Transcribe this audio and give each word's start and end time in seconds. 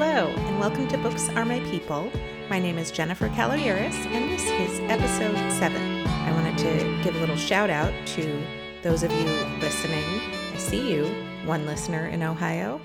Hello, 0.00 0.28
and 0.28 0.60
welcome 0.60 0.86
to 0.86 0.98
Books 0.98 1.28
Are 1.30 1.44
My 1.44 1.58
People. 1.72 2.08
My 2.48 2.60
name 2.60 2.78
is 2.78 2.92
Jennifer 2.92 3.28
Caloyeras, 3.30 3.96
and 4.06 4.30
this 4.30 4.44
is 4.44 4.78
episode 4.88 5.34
7. 5.58 6.06
I 6.06 6.30
wanted 6.30 6.56
to 6.58 7.02
give 7.02 7.16
a 7.16 7.18
little 7.18 7.34
shout 7.34 7.68
out 7.68 7.92
to 8.06 8.46
those 8.84 9.02
of 9.02 9.10
you 9.10 9.24
listening. 9.58 10.04
I 10.54 10.56
see 10.56 10.92
you, 10.92 11.06
one 11.44 11.66
listener 11.66 12.06
in 12.06 12.22
Ohio, 12.22 12.80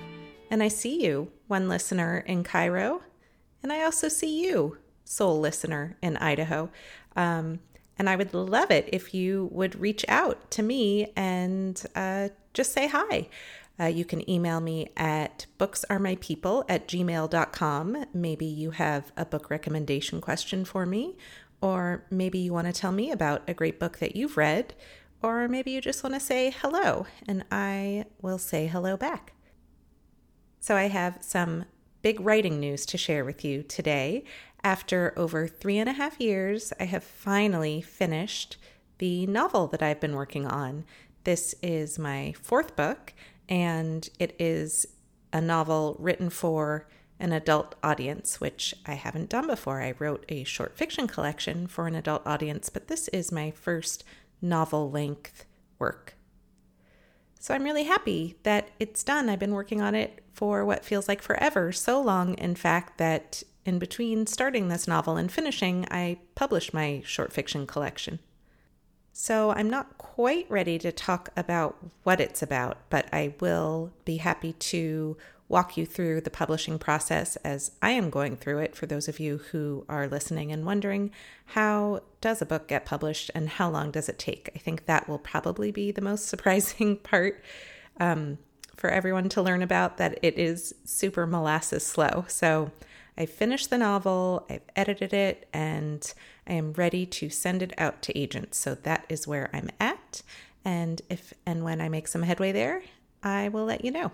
and 0.50 0.60
I 0.60 0.66
see 0.66 1.04
you, 1.04 1.30
one 1.46 1.68
listener 1.68 2.18
in 2.26 2.42
Cairo, 2.42 3.02
and 3.62 3.72
I 3.72 3.84
also 3.84 4.08
see 4.08 4.44
you, 4.44 4.78
sole 5.04 5.38
listener 5.38 5.96
in 6.02 6.16
Idaho. 6.16 6.68
Um, 7.14 7.60
and 7.96 8.10
I 8.10 8.16
would 8.16 8.34
love 8.34 8.72
it 8.72 8.88
if 8.92 9.14
you 9.14 9.50
would 9.52 9.78
reach 9.78 10.04
out 10.08 10.50
to 10.50 10.64
me 10.64 11.12
and 11.14 11.80
uh, 11.94 12.30
just 12.54 12.72
say 12.72 12.88
hi. 12.88 13.28
Uh, 13.78 13.86
you 13.86 14.04
can 14.04 14.28
email 14.30 14.60
me 14.60 14.88
at 14.96 15.46
booksaremypeople 15.58 16.64
at 16.68 16.86
gmail.com. 16.86 18.06
Maybe 18.14 18.46
you 18.46 18.70
have 18.70 19.12
a 19.16 19.24
book 19.24 19.50
recommendation 19.50 20.20
question 20.20 20.64
for 20.64 20.86
me, 20.86 21.16
or 21.60 22.04
maybe 22.10 22.38
you 22.38 22.52
want 22.52 22.66
to 22.68 22.72
tell 22.72 22.92
me 22.92 23.10
about 23.10 23.42
a 23.48 23.54
great 23.54 23.80
book 23.80 23.98
that 23.98 24.14
you've 24.14 24.36
read, 24.36 24.74
or 25.22 25.48
maybe 25.48 25.70
you 25.70 25.80
just 25.80 26.04
want 26.04 26.14
to 26.14 26.20
say 26.20 26.54
hello, 26.60 27.06
and 27.26 27.44
I 27.50 28.04
will 28.20 28.38
say 28.38 28.66
hello 28.66 28.96
back. 28.96 29.32
So 30.60 30.76
I 30.76 30.84
have 30.84 31.18
some 31.20 31.64
big 32.02 32.20
writing 32.20 32.60
news 32.60 32.86
to 32.86 32.98
share 32.98 33.24
with 33.24 33.44
you 33.44 33.62
today. 33.62 34.24
After 34.62 35.12
over 35.16 35.48
three 35.48 35.78
and 35.78 35.88
a 35.88 35.94
half 35.94 36.20
years, 36.20 36.72
I 36.78 36.84
have 36.84 37.02
finally 37.02 37.80
finished 37.80 38.56
the 38.98 39.26
novel 39.26 39.66
that 39.68 39.82
I've 39.82 40.00
been 40.00 40.14
working 40.14 40.46
on. 40.46 40.84
This 41.24 41.54
is 41.62 41.98
my 41.98 42.34
fourth 42.40 42.76
book, 42.76 43.14
and 43.48 44.08
it 44.18 44.34
is 44.38 44.86
a 45.32 45.40
novel 45.40 45.96
written 45.98 46.30
for 46.30 46.86
an 47.18 47.32
adult 47.32 47.74
audience, 47.82 48.40
which 48.40 48.74
I 48.86 48.94
haven't 48.94 49.30
done 49.30 49.46
before. 49.46 49.80
I 49.80 49.94
wrote 49.98 50.24
a 50.28 50.44
short 50.44 50.76
fiction 50.76 51.06
collection 51.06 51.66
for 51.66 51.86
an 51.86 51.94
adult 51.94 52.26
audience, 52.26 52.68
but 52.68 52.88
this 52.88 53.08
is 53.08 53.30
my 53.30 53.50
first 53.50 54.04
novel 54.42 54.90
length 54.90 55.46
work. 55.78 56.16
So 57.38 57.54
I'm 57.54 57.64
really 57.64 57.84
happy 57.84 58.38
that 58.42 58.70
it's 58.80 59.04
done. 59.04 59.28
I've 59.28 59.38
been 59.38 59.54
working 59.54 59.82
on 59.82 59.94
it 59.94 60.24
for 60.32 60.64
what 60.64 60.84
feels 60.84 61.08
like 61.08 61.22
forever, 61.22 61.72
so 61.72 62.00
long, 62.00 62.34
in 62.34 62.54
fact, 62.54 62.98
that 62.98 63.42
in 63.64 63.78
between 63.78 64.26
starting 64.26 64.68
this 64.68 64.88
novel 64.88 65.16
and 65.16 65.30
finishing, 65.30 65.86
I 65.90 66.18
published 66.34 66.74
my 66.74 67.02
short 67.04 67.32
fiction 67.32 67.66
collection. 67.66 68.18
So 69.16 69.52
I'm 69.52 69.70
not 69.70 69.96
quite 69.96 70.44
ready 70.50 70.76
to 70.80 70.90
talk 70.90 71.28
about 71.36 71.78
what 72.02 72.20
it's 72.20 72.42
about, 72.42 72.78
but 72.90 73.06
I 73.12 73.34
will 73.38 73.92
be 74.04 74.16
happy 74.16 74.54
to 74.54 75.16
walk 75.48 75.76
you 75.76 75.86
through 75.86 76.20
the 76.20 76.30
publishing 76.30 76.80
process 76.80 77.36
as 77.36 77.70
I 77.80 77.90
am 77.90 78.10
going 78.10 78.36
through 78.36 78.58
it 78.58 78.74
for 78.74 78.86
those 78.86 79.06
of 79.06 79.20
you 79.20 79.38
who 79.52 79.84
are 79.88 80.08
listening 80.08 80.50
and 80.50 80.66
wondering 80.66 81.12
how 81.46 82.00
does 82.20 82.42
a 82.42 82.46
book 82.46 82.66
get 82.66 82.84
published 82.84 83.30
and 83.36 83.48
how 83.50 83.70
long 83.70 83.92
does 83.92 84.08
it 84.08 84.18
take? 84.18 84.50
I 84.52 84.58
think 84.58 84.86
that 84.86 85.08
will 85.08 85.20
probably 85.20 85.70
be 85.70 85.92
the 85.92 86.02
most 86.02 86.26
surprising 86.26 86.96
part 86.96 87.40
um, 88.00 88.38
for 88.74 88.90
everyone 88.90 89.28
to 89.28 89.42
learn 89.42 89.62
about 89.62 89.96
that 89.98 90.18
it 90.22 90.36
is 90.36 90.74
super 90.84 91.24
molasses 91.24 91.86
slow. 91.86 92.24
So 92.26 92.72
I 93.16 93.26
finished 93.26 93.70
the 93.70 93.78
novel, 93.78 94.46
I've 94.50 94.62
edited 94.74 95.12
it, 95.12 95.48
and 95.52 96.12
I 96.46 96.54
am 96.54 96.72
ready 96.72 97.06
to 97.06 97.30
send 97.30 97.62
it 97.62 97.72
out 97.78 98.02
to 98.02 98.18
agents. 98.18 98.58
So 98.58 98.74
that 98.74 99.04
is 99.08 99.28
where 99.28 99.50
I'm 99.52 99.70
at. 99.78 100.22
And 100.64 101.00
if 101.08 101.32
and 101.46 101.62
when 101.62 101.80
I 101.80 101.88
make 101.88 102.08
some 102.08 102.22
headway 102.22 102.52
there, 102.52 102.82
I 103.22 103.48
will 103.48 103.64
let 103.64 103.84
you 103.84 103.90
know. 103.90 104.12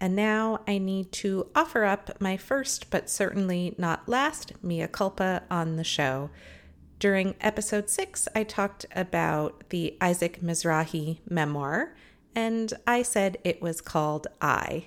And 0.00 0.16
now 0.16 0.60
I 0.66 0.78
need 0.78 1.12
to 1.12 1.48
offer 1.54 1.84
up 1.84 2.18
my 2.20 2.38
first, 2.38 2.90
but 2.90 3.10
certainly 3.10 3.74
not 3.76 4.08
last, 4.08 4.52
mea 4.62 4.86
culpa 4.86 5.42
on 5.50 5.76
the 5.76 5.84
show. 5.84 6.30
During 6.98 7.34
episode 7.40 7.90
six, 7.90 8.26
I 8.34 8.44
talked 8.44 8.86
about 8.94 9.64
the 9.68 9.96
Isaac 10.00 10.40
Mizrahi 10.40 11.18
memoir, 11.28 11.94
and 12.34 12.72
I 12.86 13.02
said 13.02 13.38
it 13.44 13.60
was 13.60 13.80
called 13.82 14.26
I. 14.40 14.86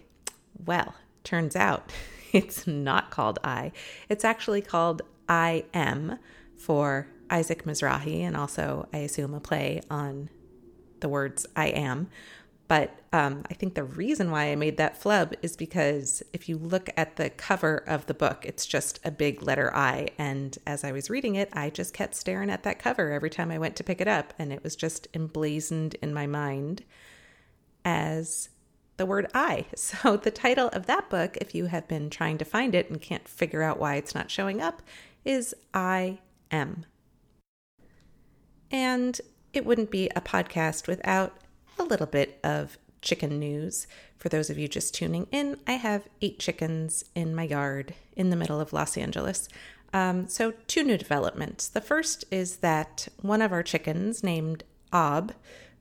Well, 0.65 0.95
turns 1.23 1.55
out 1.55 1.91
it's 2.39 2.65
not 2.65 3.11
called 3.11 3.39
I. 3.43 3.71
It's 4.09 4.25
actually 4.25 4.61
called 4.61 5.03
I 5.29 5.65
Am 5.73 6.17
for 6.55 7.07
Isaac 7.29 7.63
Mizrahi, 7.63 8.21
and 8.21 8.35
also, 8.35 8.87
I 8.91 8.97
assume, 8.99 9.33
a 9.33 9.39
play 9.39 9.81
on 9.89 10.29
the 10.99 11.09
words 11.09 11.45
I 11.55 11.67
am. 11.67 12.09
But 12.67 12.97
um, 13.11 13.43
I 13.51 13.53
think 13.53 13.75
the 13.75 13.83
reason 13.83 14.31
why 14.31 14.45
I 14.45 14.55
made 14.55 14.77
that 14.77 14.99
flub 14.99 15.33
is 15.43 15.55
because 15.55 16.23
if 16.33 16.49
you 16.49 16.57
look 16.57 16.89
at 16.97 17.17
the 17.17 17.29
cover 17.29 17.83
of 17.85 18.07
the 18.07 18.13
book, 18.15 18.45
it's 18.47 18.65
just 18.65 18.99
a 19.03 19.11
big 19.11 19.43
letter 19.43 19.75
I. 19.75 20.07
And 20.17 20.57
as 20.65 20.83
I 20.83 20.91
was 20.91 21.09
reading 21.09 21.35
it, 21.35 21.49
I 21.53 21.69
just 21.69 21.93
kept 21.93 22.15
staring 22.15 22.49
at 22.49 22.63
that 22.63 22.79
cover 22.79 23.11
every 23.11 23.29
time 23.29 23.51
I 23.51 23.59
went 23.59 23.75
to 23.75 23.83
pick 23.83 24.01
it 24.01 24.07
up. 24.07 24.33
And 24.39 24.51
it 24.51 24.63
was 24.63 24.75
just 24.75 25.07
emblazoned 25.13 25.95
in 26.01 26.13
my 26.13 26.25
mind 26.25 26.83
as 27.85 28.49
the 28.97 29.05
word 29.05 29.27
I. 29.33 29.65
So, 29.75 30.17
the 30.17 30.31
title 30.31 30.69
of 30.69 30.85
that 30.85 31.09
book, 31.09 31.37
if 31.37 31.53
you 31.53 31.65
have 31.65 31.87
been 31.87 32.09
trying 32.09 32.37
to 32.37 32.45
find 32.45 32.75
it 32.75 32.89
and 32.89 33.01
can't 33.01 33.27
figure 33.27 33.63
out 33.63 33.79
why 33.79 33.95
it's 33.95 34.15
not 34.15 34.31
showing 34.31 34.61
up, 34.61 34.81
is 35.25 35.53
I 35.73 36.19
Am. 36.51 36.85
And 38.71 39.19
it 39.53 39.65
wouldn't 39.65 39.91
be 39.91 40.09
a 40.15 40.21
podcast 40.21 40.87
without 40.87 41.37
a 41.77 41.83
little 41.83 42.07
bit 42.07 42.39
of 42.43 42.77
chicken 43.01 43.39
news. 43.39 43.87
For 44.17 44.29
those 44.29 44.49
of 44.49 44.57
you 44.57 44.67
just 44.67 44.95
tuning 44.95 45.27
in, 45.31 45.57
I 45.67 45.73
have 45.73 46.07
eight 46.21 46.39
chickens 46.39 47.03
in 47.13 47.35
my 47.35 47.43
yard 47.43 47.93
in 48.15 48.29
the 48.29 48.35
middle 48.35 48.59
of 48.59 48.73
Los 48.73 48.97
Angeles. 48.97 49.49
Um, 49.93 50.27
so, 50.27 50.53
two 50.67 50.83
new 50.83 50.97
developments. 50.97 51.67
The 51.67 51.81
first 51.81 52.25
is 52.31 52.57
that 52.57 53.07
one 53.21 53.41
of 53.41 53.51
our 53.51 53.63
chickens, 53.63 54.23
named 54.23 54.63
Ob, 54.91 55.33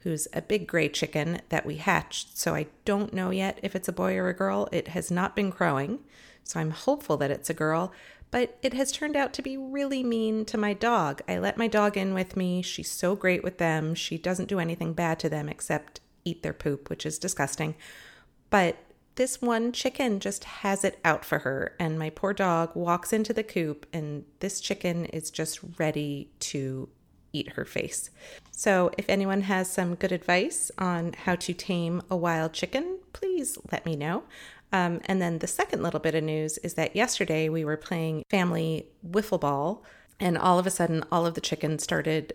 who's 0.03 0.29
a 0.33 0.43
big 0.43 0.67
gray 0.67 0.89
chicken 0.89 1.41
that 1.49 1.67
we 1.67 1.77
hatched. 1.77 2.37
So 2.37 2.55
I 2.55 2.67
don't 2.85 3.15
know 3.15 3.31
yet 3.31 3.59
if 3.63 3.75
it's 3.77 3.89
a 3.89 3.93
boy 3.93 4.17
or 4.17 4.29
a 4.29 4.35
girl. 4.35 4.69
It 4.73 4.89
has 4.89 5.11
not 5.11 5.37
been 5.37 5.53
crowing, 5.53 6.01
so 6.45 6.61
I'm 6.61 6.71
hopeful 6.71 7.17
that 7.19 7.31
it's 7.31 7.51
a 7.51 7.55
girl. 7.55 7.93
But 8.31 8.59
it 8.63 8.73
has 8.73 8.91
turned 8.91 9.15
out 9.15 9.35
to 9.35 9.43
be 9.43 9.57
really 9.59 10.03
mean 10.03 10.47
to 10.47 10.57
my 10.57 10.73
dog. 10.73 11.21
I 11.29 11.39
let 11.39 11.59
my 11.59 11.69
dog 11.69 11.97
in 11.97 12.15
with 12.15 12.37
me. 12.37 12.63
She's 12.63 12.91
so 12.91 13.15
great 13.15 13.45
with 13.45 13.59
them. 13.59 13.95
She 13.95 14.17
doesn't 14.17 14.49
do 14.49 14.59
anything 14.59 14.95
bad 14.95 15.19
to 15.21 15.29
them 15.29 15.49
except 15.49 16.01
eat 16.25 16.43
their 16.43 16.55
poop, 16.55 16.89
which 16.89 17.05
is 17.05 17.19
disgusting. 17.19 17.75
But 18.49 18.79
this 19.17 19.43
one 19.43 19.73
chicken 19.73 20.19
just 20.19 20.45
has 20.45 20.83
it 20.83 20.99
out 21.05 21.25
for 21.25 21.41
her. 21.41 21.77
And 21.79 21.99
my 21.99 22.09
poor 22.09 22.33
dog 22.33 22.75
walks 22.75 23.13
into 23.13 23.35
the 23.35 23.43
coop, 23.43 23.85
and 23.93 24.25
this 24.41 24.61
chicken 24.61 25.05
is 25.07 25.31
just 25.31 25.61
ready 25.79 26.31
to 26.41 26.89
eat 27.33 27.53
her 27.53 27.65
face. 27.65 28.11
So, 28.51 28.91
if 28.99 29.07
anyone 29.09 29.43
has 29.43 29.71
some 29.71 29.95
good 29.95 30.13
advice 30.13 30.71
on 30.79 31.15
how 31.25 31.35
to 31.37 31.55
tame 31.55 32.03
a 32.11 32.17
wild 32.17 32.53
chicken, 32.53 32.99
please 33.13 33.59
let 33.71 33.87
me 33.87 33.97
know. 33.97 34.25
Um, 34.73 35.01
and 35.05 35.21
then 35.21 35.39
the 35.39 35.47
second 35.47 35.83
little 35.83 36.01
bit 36.01 36.15
of 36.15 36.25
news 36.25 36.59
is 36.59 36.75
that 36.75 36.97
yesterday 36.97 37.49
we 37.49 37.65
were 37.65 37.77
playing 37.77 38.25
family 38.31 38.87
wiffle 39.07 39.41
ball, 39.41 39.85
and 40.19 40.39
all 40.39 40.59
of 40.59 40.67
a 40.67 40.71
sudden, 40.71 41.05
all 41.13 41.27
of 41.27 41.35
the 41.35 41.41
chickens 41.41 41.83
started 41.83 42.35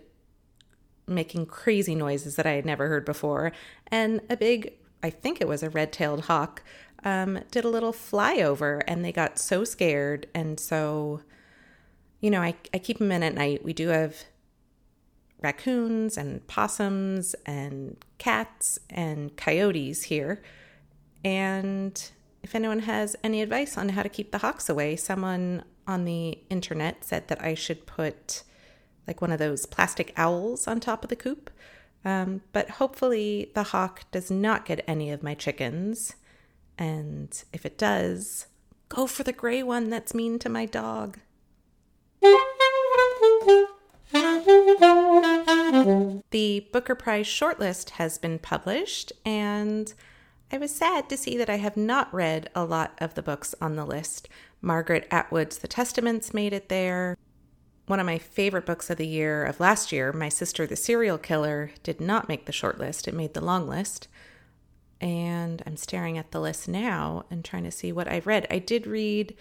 making 1.06 1.46
crazy 1.46 1.94
noises 1.94 2.36
that 2.36 2.46
I 2.46 2.52
had 2.52 2.66
never 2.66 2.88
heard 2.88 3.04
before. 3.04 3.52
And 3.88 4.20
a 4.28 4.36
big, 4.36 4.74
I 5.02 5.10
think 5.10 5.40
it 5.40 5.48
was 5.48 5.62
a 5.62 5.70
red 5.70 5.92
tailed 5.92 6.26
hawk, 6.26 6.62
um, 7.02 7.40
did 7.50 7.64
a 7.64 7.68
little 7.68 7.92
flyover, 7.92 8.82
and 8.86 9.04
they 9.04 9.12
got 9.12 9.38
so 9.38 9.64
scared. 9.64 10.26
And 10.34 10.60
so, 10.60 11.22
you 12.20 12.30
know, 12.30 12.42
I, 12.42 12.54
I 12.74 12.78
keep 12.78 12.98
them 12.98 13.10
in 13.10 13.22
at 13.22 13.34
night. 13.34 13.64
We 13.64 13.72
do 13.72 13.88
have 13.88 14.24
raccoons 15.40 16.16
and 16.16 16.46
possums 16.46 17.34
and 17.46 17.96
cats 18.18 18.78
and 18.90 19.36
coyotes 19.36 20.04
here. 20.04 20.42
And 21.24 22.10
if 22.42 22.54
anyone 22.54 22.80
has 22.80 23.16
any 23.22 23.42
advice 23.42 23.76
on 23.76 23.90
how 23.90 24.02
to 24.02 24.08
keep 24.08 24.32
the 24.32 24.38
hawks 24.38 24.68
away, 24.68 24.96
someone 24.96 25.64
on 25.86 26.04
the 26.04 26.38
internet 26.50 27.04
said 27.04 27.28
that 27.28 27.42
I 27.42 27.54
should 27.54 27.86
put 27.86 28.42
like 29.06 29.20
one 29.22 29.32
of 29.32 29.38
those 29.38 29.66
plastic 29.66 30.12
owls 30.16 30.68
on 30.68 30.80
top 30.80 31.02
of 31.02 31.08
the 31.08 31.16
coop. 31.16 31.50
Um, 32.04 32.42
but 32.52 32.70
hopefully, 32.70 33.50
the 33.54 33.64
hawk 33.64 34.04
does 34.12 34.30
not 34.30 34.66
get 34.66 34.84
any 34.86 35.10
of 35.10 35.22
my 35.22 35.34
chickens. 35.34 36.14
And 36.76 37.42
if 37.52 37.66
it 37.66 37.76
does, 37.76 38.46
go 38.88 39.06
for 39.06 39.24
the 39.24 39.32
gray 39.32 39.62
one 39.62 39.90
that's 39.90 40.14
mean 40.14 40.38
to 40.40 40.48
my 40.48 40.66
dog. 40.66 41.18
The 46.30 46.66
Booker 46.72 46.94
Prize 46.94 47.26
shortlist 47.26 47.90
has 47.90 48.16
been 48.18 48.38
published, 48.38 49.12
and 49.24 49.92
I 50.50 50.56
was 50.58 50.74
sad 50.74 51.08
to 51.10 51.16
see 51.16 51.36
that 51.36 51.50
I 51.50 51.56
have 51.56 51.76
not 51.76 52.12
read 52.14 52.48
a 52.54 52.64
lot 52.64 52.96
of 52.98 53.14
the 53.14 53.22
books 53.22 53.54
on 53.60 53.76
the 53.76 53.84
list. 53.84 54.28
Margaret 54.62 55.06
Atwood's 55.10 55.58
The 55.58 55.68
Testaments 55.68 56.32
made 56.32 56.52
it 56.54 56.68
there. 56.70 57.16
One 57.86 58.00
of 58.00 58.06
my 58.06 58.18
favorite 58.18 58.64
books 58.66 58.88
of 58.90 58.96
the 58.96 59.06
year 59.06 59.44
of 59.44 59.60
last 59.60 59.92
year, 59.92 60.12
My 60.12 60.28
Sister 60.30 60.66
the 60.66 60.76
Serial 60.76 61.18
Killer, 61.18 61.70
did 61.82 62.00
not 62.00 62.28
make 62.28 62.46
the 62.46 62.52
shortlist. 62.52 63.06
It 63.06 63.14
made 63.14 63.34
the 63.34 63.44
long 63.44 63.68
list. 63.68 64.08
and 65.00 65.62
I'm 65.66 65.76
staring 65.76 66.18
at 66.18 66.32
the 66.32 66.40
list 66.40 66.68
now 66.68 67.24
and 67.30 67.44
trying 67.44 67.64
to 67.64 67.70
see 67.70 67.92
what 67.92 68.08
I've 68.08 68.26
read. 68.26 68.46
I 68.50 68.58
did 68.58 68.86
read 68.86 69.36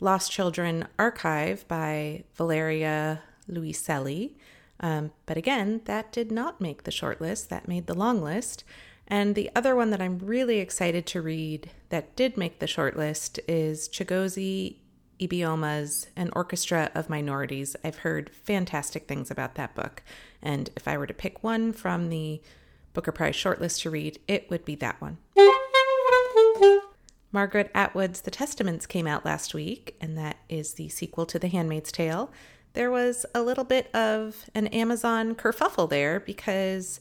Lost 0.00 0.30
Children 0.32 0.88
Archive 0.98 1.66
by 1.68 2.24
Valeria 2.34 3.22
Luiselli, 3.48 4.36
um, 4.82 5.12
but 5.26 5.36
again, 5.36 5.80
that 5.84 6.12
did 6.12 6.32
not 6.32 6.60
make 6.60 6.82
the 6.82 6.90
short 6.90 7.20
list, 7.20 7.48
that 7.50 7.68
made 7.68 7.86
the 7.86 7.94
long 7.94 8.20
list. 8.20 8.64
And 9.06 9.34
the 9.34 9.50
other 9.54 9.76
one 9.76 9.90
that 9.90 10.02
I'm 10.02 10.18
really 10.18 10.58
excited 10.58 11.06
to 11.06 11.22
read 11.22 11.70
that 11.90 12.16
did 12.16 12.36
make 12.36 12.58
the 12.58 12.66
short 12.66 12.96
list 12.96 13.38
is 13.46 13.88
Chigozie 13.88 14.76
Obioma's 15.20 16.08
An 16.16 16.30
Orchestra 16.34 16.90
of 16.94 17.08
Minorities. 17.08 17.76
I've 17.84 17.98
heard 17.98 18.30
fantastic 18.30 19.06
things 19.06 19.30
about 19.30 19.54
that 19.54 19.74
book. 19.74 20.02
And 20.42 20.70
if 20.76 20.88
I 20.88 20.98
were 20.98 21.06
to 21.06 21.14
pick 21.14 21.44
one 21.44 21.72
from 21.72 22.08
the 22.08 22.40
Booker 22.92 23.12
Prize 23.12 23.36
shortlist 23.36 23.82
to 23.82 23.90
read, 23.90 24.18
it 24.26 24.50
would 24.50 24.64
be 24.64 24.74
that 24.76 25.00
one. 25.00 25.18
Margaret 27.30 27.70
Atwood's 27.74 28.22
The 28.22 28.30
Testaments 28.30 28.86
came 28.86 29.06
out 29.06 29.24
last 29.24 29.54
week, 29.54 29.96
and 30.00 30.18
that 30.18 30.36
is 30.48 30.74
the 30.74 30.88
sequel 30.90 31.24
to 31.26 31.38
The 31.38 31.48
Handmaid's 31.48 31.90
Tale. 31.90 32.30
There 32.74 32.90
was 32.90 33.26
a 33.34 33.42
little 33.42 33.64
bit 33.64 33.94
of 33.94 34.48
an 34.54 34.68
Amazon 34.68 35.34
kerfuffle 35.34 35.90
there 35.90 36.20
because 36.20 37.00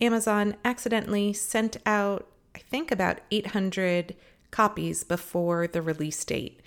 Amazon 0.00 0.56
accidentally 0.64 1.32
sent 1.32 1.76
out, 1.84 2.26
I 2.54 2.58
think, 2.58 2.90
about 2.90 3.20
800 3.30 4.16
copies 4.50 5.04
before 5.04 5.66
the 5.66 5.82
release 5.82 6.24
date 6.24 6.60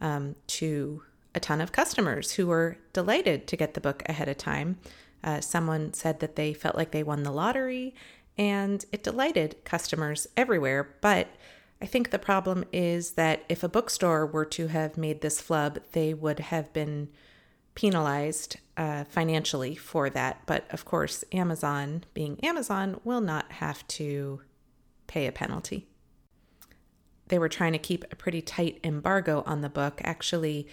um, 0.00 0.34
to 0.46 1.02
a 1.34 1.40
ton 1.40 1.60
of 1.60 1.72
customers 1.72 2.32
who 2.32 2.46
were 2.46 2.76
delighted 2.92 3.46
to 3.46 3.56
get 3.56 3.74
the 3.74 3.80
book 3.80 4.02
ahead 4.06 4.28
of 4.28 4.36
time. 4.36 4.78
Uh, 5.24 5.40
someone 5.40 5.94
said 5.94 6.20
that 6.20 6.36
they 6.36 6.52
felt 6.52 6.76
like 6.76 6.90
they 6.90 7.02
won 7.02 7.22
the 7.22 7.30
lottery, 7.30 7.94
and 8.36 8.84
it 8.90 9.04
delighted 9.04 9.56
customers 9.64 10.26
everywhere. 10.36 10.96
But 11.00 11.28
I 11.80 11.86
think 11.86 12.10
the 12.10 12.18
problem 12.18 12.64
is 12.72 13.12
that 13.12 13.44
if 13.48 13.62
a 13.62 13.68
bookstore 13.68 14.26
were 14.26 14.44
to 14.46 14.66
have 14.68 14.96
made 14.96 15.20
this 15.20 15.40
flub, 15.40 15.80
they 15.92 16.12
would 16.12 16.40
have 16.40 16.72
been 16.72 17.08
penalized 17.74 18.56
uh, 18.76 19.04
financially 19.04 19.74
for 19.74 20.10
that. 20.10 20.42
But 20.46 20.64
of 20.70 20.84
course, 20.84 21.24
Amazon, 21.32 22.04
being 22.14 22.38
Amazon, 22.44 23.00
will 23.04 23.20
not 23.20 23.52
have 23.52 23.86
to 23.88 24.40
pay 25.06 25.26
a 25.26 25.32
penalty. 25.32 25.86
They 27.28 27.38
were 27.38 27.48
trying 27.48 27.72
to 27.72 27.78
keep 27.78 28.04
a 28.10 28.16
pretty 28.16 28.42
tight 28.42 28.78
embargo 28.84 29.42
on 29.46 29.62
the 29.62 29.70
book. 29.70 30.00
Actually, 30.04 30.68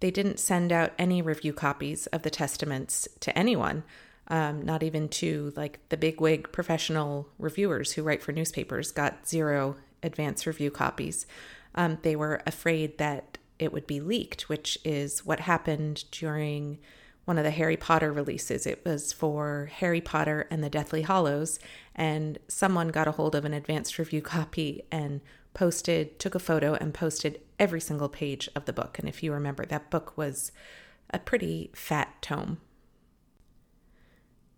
they 0.00 0.10
didn't 0.10 0.38
send 0.38 0.70
out 0.70 0.92
any 0.98 1.22
review 1.22 1.52
copies 1.52 2.06
of 2.08 2.22
the 2.22 2.30
Testaments 2.30 3.08
to 3.20 3.36
anyone, 3.36 3.84
um, 4.28 4.62
not 4.62 4.82
even 4.82 5.08
to 5.08 5.52
like 5.56 5.80
the 5.88 5.96
bigwig 5.96 6.52
professional 6.52 7.28
reviewers 7.38 7.92
who 7.92 8.02
write 8.02 8.22
for 8.22 8.32
newspapers, 8.32 8.92
got 8.92 9.28
zero 9.28 9.76
advance 10.02 10.46
review 10.46 10.70
copies. 10.70 11.26
Um, 11.74 11.98
they 12.02 12.14
were 12.14 12.42
afraid 12.46 12.98
that 12.98 13.38
it 13.58 13.72
would 13.72 13.86
be 13.86 14.00
leaked, 14.00 14.48
which 14.48 14.78
is 14.84 15.24
what 15.24 15.40
happened 15.40 16.04
during 16.10 16.78
one 17.24 17.38
of 17.38 17.44
the 17.44 17.50
Harry 17.50 17.76
Potter 17.76 18.12
releases. 18.12 18.66
It 18.66 18.84
was 18.84 19.12
for 19.12 19.70
Harry 19.76 20.00
Potter 20.00 20.46
and 20.50 20.62
the 20.62 20.70
Deathly 20.70 21.02
Hallows, 21.02 21.58
and 21.94 22.38
someone 22.48 22.88
got 22.88 23.08
a 23.08 23.12
hold 23.12 23.34
of 23.34 23.44
an 23.44 23.54
advanced 23.54 23.98
review 23.98 24.22
copy 24.36 24.82
and 24.90 25.20
posted, 25.54 26.18
took 26.18 26.34
a 26.34 26.40
photo, 26.40 26.74
and 26.74 26.92
posted 26.92 27.40
every 27.58 27.80
single 27.80 28.08
page 28.08 28.48
of 28.54 28.64
the 28.64 28.72
book. 28.72 28.98
And 28.98 29.08
if 29.08 29.22
you 29.22 29.32
remember, 29.32 29.64
that 29.66 29.90
book 29.90 30.16
was 30.16 30.52
a 31.10 31.18
pretty 31.18 31.70
fat 31.74 32.20
tome. 32.20 32.60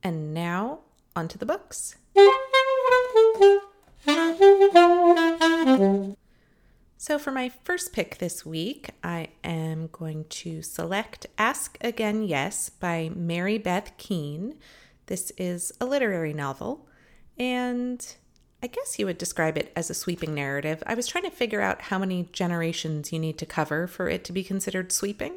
And 0.03 0.33
now, 0.33 0.81
onto 1.15 1.39
the 1.39 1.47
books. 1.47 1.97
So, 6.99 7.19
for 7.19 7.31
my 7.31 7.51
first 7.63 7.93
pick 7.93 8.17
this 8.17 8.47
week, 8.47 8.89
I 9.05 9.29
am 9.45 9.91
going 9.93 10.25
to 10.31 10.63
select 10.63 11.27
Ask 11.37 11.77
Again 11.83 12.23
Yes 12.23 12.71
by 12.71 13.11
Mary 13.15 13.59
Beth 13.59 13.93
Keane. 13.99 14.55
This 15.05 15.31
is 15.37 15.73
a 15.79 15.85
literary 15.85 16.33
novel, 16.33 16.89
and 17.39 18.17
I 18.67 18.69
guess 18.69 18.99
you 18.99 19.07
would 19.07 19.19
describe 19.19 19.57
it 19.57 19.73
as 19.77 19.91
a 19.91 19.95
sweeping 19.95 20.35
narrative. 20.35 20.83
I 20.89 20.95
was 20.95 21.07
trying 21.07 21.23
to 21.23 21.31
figure 21.31 21.61
out 21.61 21.83
how 21.83 22.01
many 22.01 22.29
generations 22.33 23.13
you 23.13 23.19
need 23.21 23.39
to 23.39 23.47
cover 23.47 23.87
for 23.87 24.09
it 24.09 24.25
to 24.25 24.33
be 24.33 24.43
considered 24.43 24.91
sweeping. 24.91 25.35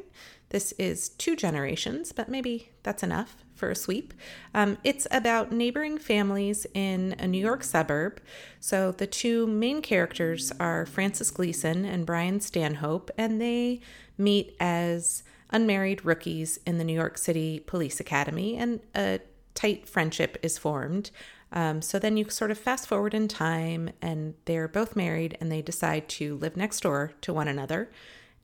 This 0.48 0.72
is 0.72 1.10
two 1.10 1.36
generations, 1.36 2.10
but 2.10 2.28
maybe 2.28 2.72
that's 2.82 3.04
enough 3.04 3.36
for 3.54 3.70
a 3.70 3.76
sweep. 3.76 4.14
Um, 4.52 4.78
it's 4.82 5.06
about 5.12 5.52
neighboring 5.52 5.96
families 5.96 6.66
in 6.74 7.14
a 7.20 7.28
New 7.28 7.38
York 7.38 7.62
suburb. 7.62 8.20
So 8.58 8.90
the 8.90 9.06
two 9.06 9.46
main 9.46 9.80
characters 9.80 10.50
are 10.58 10.84
Frances 10.84 11.30
Gleason 11.30 11.84
and 11.84 12.04
Brian 12.04 12.40
Stanhope, 12.40 13.12
and 13.16 13.40
they 13.40 13.80
meet 14.18 14.56
as 14.58 15.22
unmarried 15.50 16.04
rookies 16.04 16.58
in 16.66 16.78
the 16.78 16.84
New 16.84 16.94
York 16.94 17.16
City 17.16 17.60
Police 17.60 18.00
Academy, 18.00 18.56
and 18.56 18.80
a 18.96 19.20
tight 19.54 19.88
friendship 19.88 20.36
is 20.42 20.58
formed. 20.58 21.12
Um, 21.52 21.82
so 21.82 21.98
then 21.98 22.16
you 22.16 22.28
sort 22.30 22.50
of 22.50 22.58
fast 22.58 22.86
forward 22.86 23.14
in 23.14 23.28
time, 23.28 23.90
and 24.00 24.34
they're 24.44 24.68
both 24.68 24.94
married 24.94 25.36
and 25.40 25.50
they 25.50 25.62
decide 25.62 26.08
to 26.10 26.36
live 26.36 26.56
next 26.56 26.80
door 26.80 27.12
to 27.22 27.32
one 27.32 27.48
another. 27.48 27.90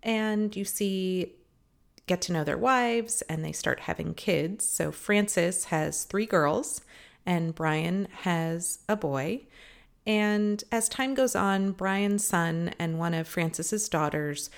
And 0.03 0.55
you 0.57 0.65
see, 0.65 1.35
get 2.07 2.21
to 2.23 2.33
know 2.33 2.45
their 2.45 2.59
wives, 2.59 3.23
and 3.23 3.45
they 3.45 3.53
start 3.53 3.81
having 3.81 4.15
kids. 4.15 4.67
So 4.67 4.93
Frances 4.93 5.67
has 5.67 6.05
three 6.05 6.27
girls, 6.27 6.81
and 7.25 7.55
Brian 7.55 8.09
has 8.23 8.81
a 8.89 8.97
boy. 8.97 9.43
And 10.07 10.63
as 10.71 10.89
time 10.89 11.15
goes 11.15 11.35
on, 11.35 11.73
Brian's 11.73 12.25
son 12.25 12.73
and 12.79 12.99
one 12.99 13.15
of 13.15 13.27
Frances's 13.27 13.89
daughters 13.89 14.51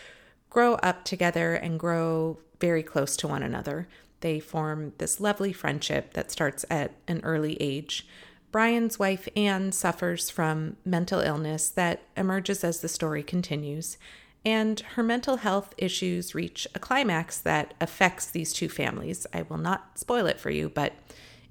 grow 0.51 0.75
up 0.75 1.05
together 1.05 1.55
and 1.55 1.81
grow 1.81 2.39
very 2.61 2.83
close 2.83 3.17
to 3.19 3.29
one 3.29 3.43
another. 3.43 3.89
They 4.21 4.41
form 4.41 4.93
this 4.99 5.21
lovely 5.21 5.53
friendship 5.53 6.13
that 6.15 6.31
starts 6.31 6.65
at 6.69 6.93
an 7.07 7.21
early 7.23 7.57
age. 7.61 8.07
Brian's 8.51 8.99
wife, 8.99 9.29
Anne, 9.37 9.73
suffers 9.73 10.31
from 10.31 10.77
mental 10.85 11.21
illness 11.21 11.69
that 11.71 12.03
emerges 12.17 12.65
as 12.65 12.81
the 12.81 12.89
story 12.89 13.23
continues, 13.23 13.99
and 14.45 14.81
her 14.81 15.03
mental 15.03 15.37
health 15.37 15.75
issues 15.77 16.35
reach 16.35 16.67
a 16.75 16.79
climax 16.79 17.39
that 17.39 17.75
affects 17.81 18.31
these 18.31 18.53
two 18.53 18.69
families. 18.69 19.27
I 19.35 19.43
will 19.43 19.59
not 19.59 19.99
spoil 19.99 20.27
it 20.27 20.41
for 20.41 20.51
you, 20.51 20.71
but 20.71 20.95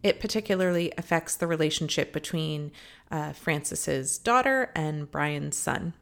it 0.02 0.20
particularly 0.20 0.92
affects 0.98 1.36
the 1.36 1.48
relationship 1.48 2.14
between 2.14 2.72
uh, 3.12 3.34
Frances's 3.34 4.18
daughter 4.18 4.72
and 4.76 5.10
Brian's 5.12 5.58
son. 5.58 5.94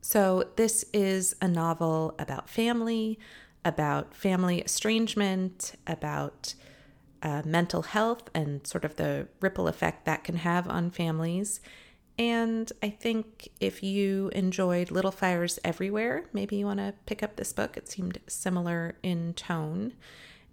So, 0.00 0.50
this 0.56 0.84
is 0.92 1.36
a 1.40 1.46
novel 1.46 2.14
about 2.18 2.50
family, 2.50 3.18
about 3.64 4.14
family 4.14 4.60
estrangement, 4.60 5.74
about 5.86 6.54
uh, 7.22 7.42
mental 7.44 7.82
health 7.82 8.28
and 8.34 8.66
sort 8.66 8.84
of 8.84 8.96
the 8.96 9.28
ripple 9.40 9.68
effect 9.68 10.04
that 10.04 10.24
can 10.24 10.36
have 10.36 10.68
on 10.68 10.90
families. 10.90 11.60
And 12.18 12.70
I 12.82 12.90
think 12.90 13.48
if 13.60 13.82
you 13.82 14.30
enjoyed 14.34 14.90
Little 14.90 15.10
Fires 15.10 15.58
Everywhere, 15.64 16.24
maybe 16.32 16.56
you 16.56 16.66
want 16.66 16.80
to 16.80 16.94
pick 17.06 17.22
up 17.22 17.36
this 17.36 17.52
book. 17.52 17.76
It 17.76 17.88
seemed 17.88 18.18
similar 18.26 18.96
in 19.02 19.34
tone. 19.34 19.94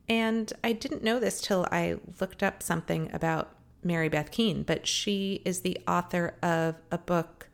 And 0.07 0.51
I 0.63 0.71
didn't 0.71 1.03
know 1.03 1.19
this 1.19 1.41
till 1.41 1.67
I 1.71 1.97
looked 2.19 2.41
up 2.41 2.63
something 2.63 3.09
about 3.13 3.55
Mary 3.83 4.09
Beth 4.09 4.31
Keane, 4.31 4.63
but 4.63 4.87
she 4.87 5.41
is 5.45 5.61
the 5.61 5.77
author 5.87 6.35
of 6.41 6.75
a 6.91 6.97
book 6.97 7.49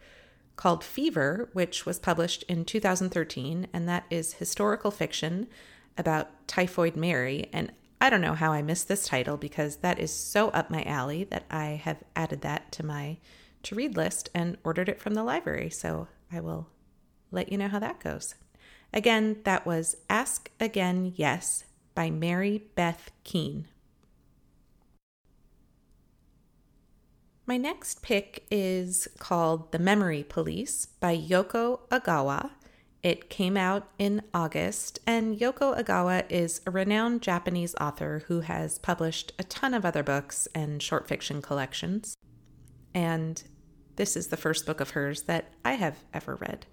called 0.56 0.84
Fever, 0.84 1.50
which 1.54 1.86
was 1.86 2.00
published 2.00 2.44
in 2.44 2.64
2013, 2.64 3.68
and 3.74 3.90
that 3.90 4.06
is 4.10 4.34
historical 4.34 4.90
fiction 4.90 5.48
about 5.98 6.48
Typhoid 6.48 6.96
Mary. 6.96 7.50
And 7.52 7.72
I 8.00 8.10
don't 8.10 8.22
know 8.22 8.34
how 8.34 8.52
I 8.52 8.62
missed 8.62 8.88
this 8.88 9.08
title 9.08 9.38
because 9.38 9.78
that 9.78 10.00
is 10.00 10.14
so 10.14 10.50
up 10.50 10.70
my 10.70 10.84
alley 10.84 11.24
that 11.26 11.46
I 11.50 11.82
have 11.84 12.04
added 12.16 12.42
that 12.42 12.72
to 12.74 12.86
my 12.86 13.18
to 13.64 13.76
read 13.76 13.96
list 13.96 14.30
and 14.36 14.58
ordered 14.64 14.90
it 14.90 15.00
from 15.00 15.16
the 15.16 15.24
library. 15.24 15.70
So 15.70 16.08
I 16.32 16.40
will 16.40 16.70
let 17.32 17.52
you 17.52 17.58
know 17.58 17.68
how 17.68 17.80
that 17.80 18.00
goes. 18.00 18.36
Again, 18.94 19.38
that 19.44 19.66
was 19.66 19.98
Ask 20.10 20.52
Again 20.60 21.14
Yes 21.16 21.66
by 21.96 22.10
Mary 22.10 22.64
Beth 22.76 23.12
Keane. 23.24 23.68
My 27.48 27.58
next 27.58 28.02
pick 28.02 28.46
is 28.50 29.08
called 29.20 29.72
The 29.72 29.80
Memory 29.80 30.24
Police 30.24 30.88
by 31.00 31.16
Yoko 31.16 31.82
Ogawa. 31.90 32.52
It 33.06 33.30
came 33.30 33.56
out 33.56 33.88
in 34.00 34.24
August, 34.34 34.98
and 35.06 35.38
Yoko 35.38 35.80
Ogawa 35.80 36.24
is 36.28 36.62
a 36.66 36.72
renowned 36.72 37.22
Japanese 37.22 37.76
author 37.80 38.24
who 38.26 38.40
has 38.40 38.80
published 38.80 39.32
a 39.38 39.44
ton 39.44 39.76
of 39.76 39.86
other 39.86 40.02
books 40.02 40.48
and 40.56 40.82
short 40.82 41.08
fiction 41.08 41.40
collections. 41.40 42.18
And 42.96 43.44
this 43.96 44.18
is 44.18 44.30
the 44.30 44.38
first 44.38 44.66
book 44.66 44.80
of 44.80 44.90
hers 44.90 45.22
that 45.24 45.54
I 45.64 45.74
have 45.74 46.00
ever 46.16 46.34
read. 46.38 46.66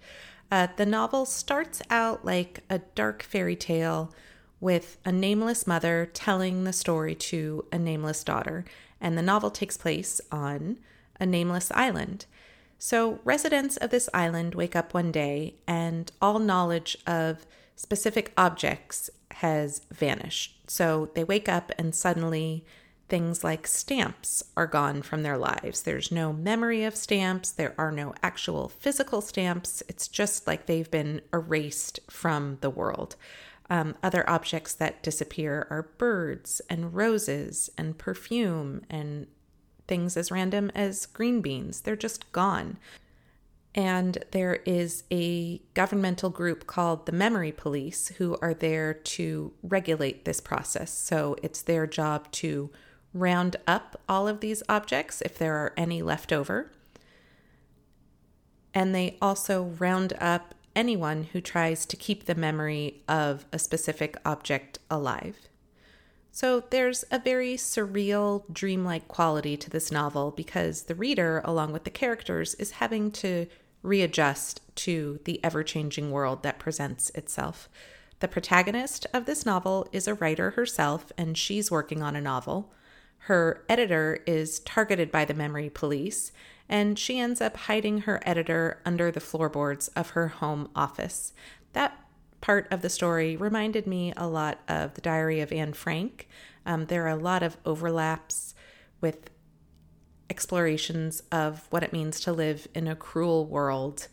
Uh, 0.51 0.69
the 0.75 0.87
novel 0.87 1.27
starts 1.27 1.83
out 1.91 2.25
like 2.25 2.61
a 2.67 2.79
dark 2.79 3.21
fairy 3.21 3.55
tale 3.55 4.11
with 4.59 4.97
a 5.05 5.11
nameless 5.11 5.67
mother 5.67 6.09
telling 6.15 6.63
the 6.63 6.73
story 6.73 7.13
to 7.13 7.63
a 7.71 7.77
nameless 7.77 8.23
daughter. 8.23 8.65
And 8.99 9.15
the 9.15 9.21
novel 9.21 9.51
takes 9.51 9.77
place 9.77 10.19
on 10.31 10.79
a 11.19 11.27
nameless 11.27 11.71
island. 11.75 12.25
So, 12.85 13.21
residents 13.23 13.77
of 13.77 13.91
this 13.91 14.09
island 14.13 14.55
wake 14.55 14.75
up 14.75 14.93
one 14.93 15.09
day 15.09 15.55
and 15.65 16.11
all 16.21 16.37
knowledge 16.37 16.97
of 17.07 17.45
specific 17.77 18.33
objects 18.35 19.09
has 19.35 19.83
vanished. 19.89 20.69
So, 20.69 21.09
they 21.15 21.23
wake 21.23 21.47
up 21.47 21.71
and 21.77 21.95
suddenly 21.95 22.65
things 23.07 23.41
like 23.41 23.67
stamps 23.67 24.43
are 24.57 24.67
gone 24.67 25.01
from 25.01 25.23
their 25.23 25.37
lives. 25.37 25.83
There's 25.83 26.11
no 26.11 26.33
memory 26.33 26.83
of 26.83 26.97
stamps, 26.97 27.51
there 27.51 27.73
are 27.77 27.89
no 27.89 28.15
actual 28.21 28.67
physical 28.67 29.21
stamps. 29.21 29.81
It's 29.87 30.09
just 30.09 30.45
like 30.45 30.65
they've 30.65 30.91
been 30.91 31.21
erased 31.33 32.01
from 32.09 32.57
the 32.59 32.69
world. 32.69 33.15
Um, 33.69 33.95
other 34.03 34.29
objects 34.29 34.73
that 34.73 35.01
disappear 35.01 35.67
are 35.69 35.89
birds 35.97 36.61
and 36.69 36.93
roses 36.93 37.69
and 37.77 37.97
perfume 37.97 38.81
and 38.89 39.27
things 39.87 40.17
as 40.17 40.31
random 40.31 40.71
as 40.75 41.05
green 41.05 41.41
beans. 41.41 41.81
They're 41.81 41.95
just 41.95 42.31
gone. 42.31 42.77
And 43.75 44.23
there 44.31 44.55
is 44.65 45.03
a 45.11 45.59
governmental 45.73 46.29
group 46.29 46.67
called 46.67 47.05
the 47.05 47.11
Memory 47.11 47.51
Police 47.51 48.09
who 48.09 48.37
are 48.41 48.53
there 48.53 48.93
to 48.93 49.53
regulate 49.63 50.25
this 50.25 50.39
process. 50.39 50.91
So 50.91 51.35
it's 51.41 51.61
their 51.61 51.87
job 51.87 52.31
to 52.33 52.69
round 53.13 53.55
up 53.67 53.99
all 54.07 54.27
of 54.27 54.41
these 54.41 54.61
objects 54.69 55.21
if 55.21 55.37
there 55.37 55.55
are 55.55 55.73
any 55.75 56.01
left 56.01 56.31
over. 56.31 56.71
And 58.73 58.93
they 58.93 59.17
also 59.21 59.75
round 59.79 60.13
up 60.19 60.55
anyone 60.75 61.23
who 61.31 61.41
tries 61.41 61.85
to 61.85 61.95
keep 61.95 62.25
the 62.25 62.35
memory 62.35 63.01
of 63.07 63.45
a 63.51 63.59
specific 63.59 64.17
object 64.25 64.79
alive. 64.89 65.47
So 66.35 66.63
there's 66.71 67.05
a 67.11 67.19
very 67.19 67.53
surreal, 67.57 68.43
dreamlike 68.51 69.07
quality 69.07 69.55
to 69.55 69.69
this 69.69 69.91
novel 69.91 70.31
because 70.31 70.83
the 70.83 70.95
reader, 70.95 71.43
along 71.45 71.73
with 71.73 71.83
the 71.83 71.91
characters, 71.91 72.55
is 72.55 72.71
having 72.71 73.11
to 73.11 73.45
readjust 73.83 74.59
to 74.77 75.19
the 75.25 75.39
ever 75.43 75.61
changing 75.61 76.09
world 76.09 76.41
that 76.41 76.57
presents 76.57 77.11
itself. 77.11 77.69
The 78.19 78.27
protagonist 78.27 79.05
of 79.13 79.25
this 79.25 79.45
novel 79.45 79.87
is 79.91 80.07
a 80.07 80.15
writer 80.15 80.51
herself, 80.51 81.11
and 81.19 81.37
she's 81.37 81.69
working 81.69 82.01
on 82.01 82.15
a 82.15 82.21
novel. 82.21 82.73
Her 83.19 83.63
editor 83.69 84.23
is 84.25 84.59
targeted 84.61 85.11
by 85.11 85.25
the 85.25 85.35
memory 85.35 85.69
police, 85.69 86.31
and 86.67 86.97
she 86.97 87.19
ends 87.19 87.41
up 87.41 87.57
hiding 87.57 87.99
her 87.99 88.19
editor 88.25 88.81
under 88.85 89.11
the 89.11 89.19
floorboards 89.19 89.87
of 89.89 90.11
her 90.11 90.29
home 90.29 90.69
office. 90.75 91.31
That 91.73 91.95
part 92.43 92.67
of 92.71 92.81
the 92.81 92.89
story 92.89 93.37
reminded 93.37 93.87
me 93.87 94.11
a 94.17 94.27
lot 94.27 94.59
of 94.67 94.93
the 94.95 95.01
Diary 95.01 95.39
of 95.39 95.53
Anne 95.53 95.71
Frank. 95.71 96.27
Um, 96.65 96.87
there 96.87 97.05
are 97.05 97.07
a 97.07 97.15
lot 97.15 97.41
of 97.41 97.55
overlaps 97.65 98.53
with 98.99 99.29
explorations 100.29 101.23
of 101.31 101.67
what 101.69 101.83
it 101.83 101.93
means 101.93 102.19
to 102.19 102.33
live 102.33 102.67
in 102.75 102.85
a 102.85 102.97
cruel 102.97 103.45
world. 103.45 104.09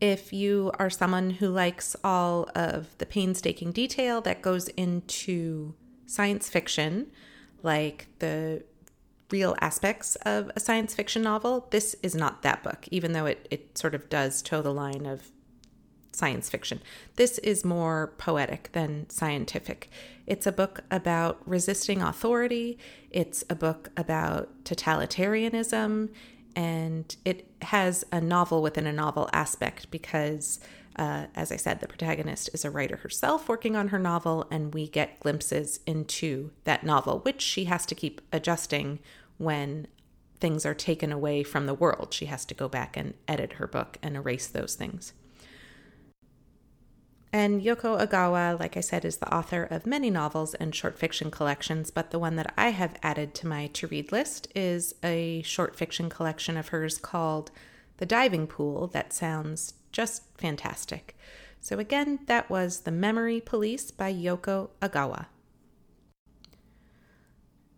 If 0.00 0.32
you 0.32 0.70
are 0.78 0.88
someone 0.88 1.30
who 1.30 1.48
likes 1.48 1.96
all 2.04 2.48
of 2.54 2.96
the 2.98 3.06
painstaking 3.06 3.72
detail 3.72 4.20
that 4.20 4.40
goes 4.40 4.68
into 4.68 5.74
science 6.06 6.48
fiction, 6.48 7.10
like 7.64 8.06
the 8.20 8.62
real 9.32 9.56
aspects 9.60 10.14
of 10.24 10.48
a 10.54 10.60
science 10.60 10.94
fiction 10.94 11.22
novel, 11.22 11.66
this 11.70 11.96
is 12.04 12.14
not 12.14 12.42
that 12.42 12.62
book, 12.62 12.86
even 12.92 13.14
though 13.14 13.26
it, 13.26 13.48
it 13.50 13.76
sort 13.76 13.96
of 13.96 14.08
does 14.08 14.42
toe 14.42 14.62
the 14.62 14.72
line 14.72 15.04
of 15.04 15.32
science 16.18 16.50
fiction. 16.50 16.80
This 17.16 17.38
is 17.38 17.64
more 17.64 18.12
poetic 18.18 18.70
than 18.72 19.08
scientific. 19.08 19.88
It's 20.26 20.46
a 20.46 20.52
book 20.52 20.82
about 20.90 21.40
resisting 21.46 22.02
authority, 22.02 22.78
it's 23.10 23.44
a 23.48 23.54
book 23.54 23.90
about 23.96 24.64
totalitarianism, 24.64 26.10
and 26.56 27.16
it 27.24 27.48
has 27.62 28.04
a 28.10 28.20
novel 28.20 28.60
within 28.62 28.86
a 28.86 28.92
novel 28.92 29.30
aspect 29.32 29.90
because 29.90 30.58
uh, 30.96 31.26
as 31.36 31.52
I 31.52 31.56
said, 31.56 31.78
the 31.78 31.86
protagonist 31.86 32.50
is 32.52 32.64
a 32.64 32.70
writer 32.70 32.96
herself 32.96 33.48
working 33.48 33.76
on 33.76 33.88
her 33.88 34.00
novel, 34.00 34.48
and 34.50 34.74
we 34.74 34.88
get 34.88 35.20
glimpses 35.20 35.78
into 35.86 36.50
that 36.64 36.82
novel, 36.82 37.20
which 37.20 37.40
she 37.40 37.66
has 37.66 37.86
to 37.86 37.94
keep 37.94 38.20
adjusting 38.32 38.98
when 39.36 39.86
things 40.40 40.66
are 40.66 40.74
taken 40.74 41.12
away 41.12 41.44
from 41.44 41.66
the 41.66 41.74
world. 41.74 42.12
She 42.12 42.26
has 42.26 42.44
to 42.46 42.54
go 42.54 42.68
back 42.68 42.96
and 42.96 43.14
edit 43.28 43.54
her 43.54 43.68
book 43.68 43.98
and 44.02 44.16
erase 44.16 44.48
those 44.48 44.74
things. 44.74 45.12
And 47.32 47.60
Yoko 47.60 48.00
Ogawa, 48.00 48.58
like 48.58 48.76
I 48.76 48.80
said, 48.80 49.04
is 49.04 49.18
the 49.18 49.34
author 49.34 49.64
of 49.64 49.86
many 49.86 50.08
novels 50.08 50.54
and 50.54 50.74
short 50.74 50.98
fiction 50.98 51.30
collections, 51.30 51.90
but 51.90 52.10
the 52.10 52.18
one 52.18 52.36
that 52.36 52.54
I 52.56 52.70
have 52.70 52.96
added 53.02 53.34
to 53.34 53.46
my 53.46 53.66
to 53.68 53.86
read 53.86 54.12
list 54.12 54.48
is 54.54 54.94
a 55.04 55.42
short 55.42 55.76
fiction 55.76 56.08
collection 56.08 56.56
of 56.56 56.68
hers 56.68 56.96
called 56.96 57.50
The 57.98 58.06
Diving 58.06 58.46
Pool 58.46 58.86
that 58.88 59.12
sounds 59.12 59.74
just 59.92 60.22
fantastic. 60.38 61.16
So, 61.60 61.78
again, 61.78 62.20
that 62.26 62.48
was 62.48 62.80
The 62.80 62.90
Memory 62.92 63.40
Police 63.40 63.90
by 63.90 64.12
Yoko 64.12 64.70
Ogawa. 64.80 65.26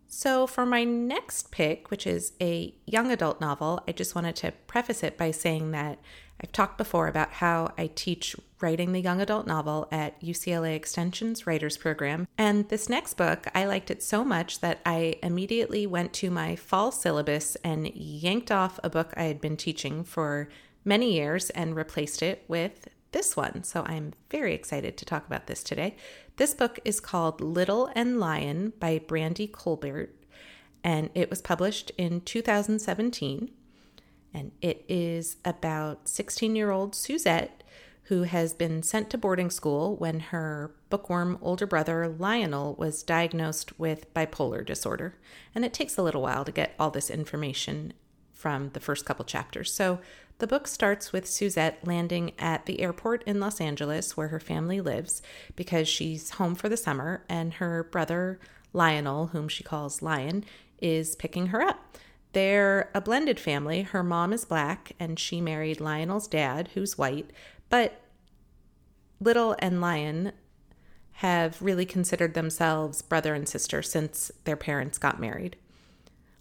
So, 0.07 0.45
for 0.45 0.65
my 0.65 0.83
next 0.83 1.51
pick, 1.51 1.89
which 1.89 2.05
is 2.05 2.33
a 2.41 2.73
young 2.85 3.11
adult 3.11 3.41
novel, 3.41 3.81
I 3.87 3.91
just 3.91 4.13
wanted 4.13 4.35
to 4.37 4.51
preface 4.67 5.03
it 5.03 5.17
by 5.17 5.31
saying 5.31 5.71
that 5.71 5.99
I've 6.41 6.51
talked 6.51 6.77
before 6.77 7.07
about 7.07 7.33
how 7.33 7.71
I 7.77 7.91
teach 7.93 8.35
writing 8.59 8.91
the 8.91 9.01
young 9.01 9.21
adult 9.21 9.45
novel 9.45 9.87
at 9.91 10.19
UCLA 10.21 10.75
Extension's 10.75 11.45
Writers 11.45 11.77
Program. 11.77 12.27
And 12.37 12.67
this 12.69 12.89
next 12.89 13.15
book, 13.15 13.47
I 13.53 13.65
liked 13.65 13.91
it 13.91 14.01
so 14.01 14.23
much 14.23 14.59
that 14.61 14.79
I 14.85 15.15
immediately 15.21 15.85
went 15.85 16.13
to 16.13 16.31
my 16.31 16.55
fall 16.55 16.91
syllabus 16.91 17.55
and 17.63 17.93
yanked 17.93 18.51
off 18.51 18.79
a 18.83 18.89
book 18.89 19.13
I 19.15 19.23
had 19.23 19.39
been 19.39 19.57
teaching 19.57 20.03
for 20.03 20.49
many 20.83 21.13
years 21.13 21.51
and 21.51 21.75
replaced 21.75 22.23
it 22.23 22.43
with 22.47 22.87
this 23.11 23.35
one. 23.37 23.63
So 23.63 23.83
I'm 23.85 24.13
very 24.29 24.53
excited 24.53 24.97
to 24.97 25.05
talk 25.05 25.27
about 25.27 25.47
this 25.47 25.63
today. 25.63 25.95
This 26.37 26.53
book 26.53 26.79
is 26.83 26.99
called 26.99 27.41
Little 27.41 27.91
and 27.93 28.19
Lion 28.19 28.73
by 28.79 28.99
Brandy 28.99 29.47
Colbert, 29.47 30.09
and 30.83 31.09
it 31.13 31.29
was 31.29 31.41
published 31.41 31.91
in 31.97 32.21
2017. 32.21 33.51
And 34.33 34.51
it 34.61 34.85
is 34.87 35.37
about 35.43 36.07
16 36.07 36.55
year 36.55 36.71
old 36.71 36.95
Suzette, 36.95 37.63
who 38.03 38.23
has 38.23 38.53
been 38.53 38.83
sent 38.83 39.09
to 39.09 39.17
boarding 39.17 39.49
school 39.49 39.95
when 39.95 40.19
her 40.19 40.71
bookworm 40.89 41.37
older 41.41 41.65
brother 41.65 42.07
Lionel 42.07 42.75
was 42.75 43.03
diagnosed 43.03 43.77
with 43.79 44.13
bipolar 44.13 44.65
disorder. 44.65 45.15
And 45.55 45.63
it 45.63 45.73
takes 45.73 45.97
a 45.97 46.03
little 46.03 46.21
while 46.21 46.43
to 46.45 46.51
get 46.51 46.75
all 46.79 46.91
this 46.91 47.09
information 47.09 47.93
from 48.33 48.71
the 48.73 48.79
first 48.79 49.05
couple 49.05 49.23
chapters. 49.23 49.73
So 49.73 49.99
the 50.39 50.47
book 50.47 50.67
starts 50.67 51.13
with 51.13 51.27
Suzette 51.27 51.85
landing 51.85 52.31
at 52.39 52.65
the 52.65 52.81
airport 52.81 53.23
in 53.25 53.39
Los 53.39 53.61
Angeles, 53.61 54.17
where 54.17 54.29
her 54.29 54.39
family 54.39 54.81
lives, 54.81 55.21
because 55.55 55.87
she's 55.87 56.31
home 56.31 56.55
for 56.55 56.67
the 56.67 56.75
summer, 56.75 57.23
and 57.29 57.53
her 57.53 57.83
brother 57.83 58.39
Lionel, 58.73 59.27
whom 59.27 59.47
she 59.47 59.63
calls 59.63 60.01
Lion, 60.01 60.43
is 60.81 61.15
picking 61.15 61.47
her 61.47 61.61
up. 61.61 61.95
They're 62.33 62.89
a 62.93 63.01
blended 63.01 63.39
family. 63.39 63.81
Her 63.81 64.03
mom 64.03 64.31
is 64.33 64.45
black, 64.45 64.93
and 64.99 65.19
she 65.19 65.41
married 65.41 65.81
Lionel's 65.81 66.27
dad, 66.27 66.69
who's 66.73 66.97
white, 66.97 67.29
but 67.69 68.01
Little 69.19 69.55
and 69.59 69.81
Lion 69.81 70.31
have 71.13 71.61
really 71.61 71.85
considered 71.85 72.33
themselves 72.33 73.01
brother 73.01 73.35
and 73.35 73.47
sister 73.47 73.83
since 73.83 74.31
their 74.45 74.55
parents 74.55 74.97
got 74.97 75.19
married. 75.19 75.55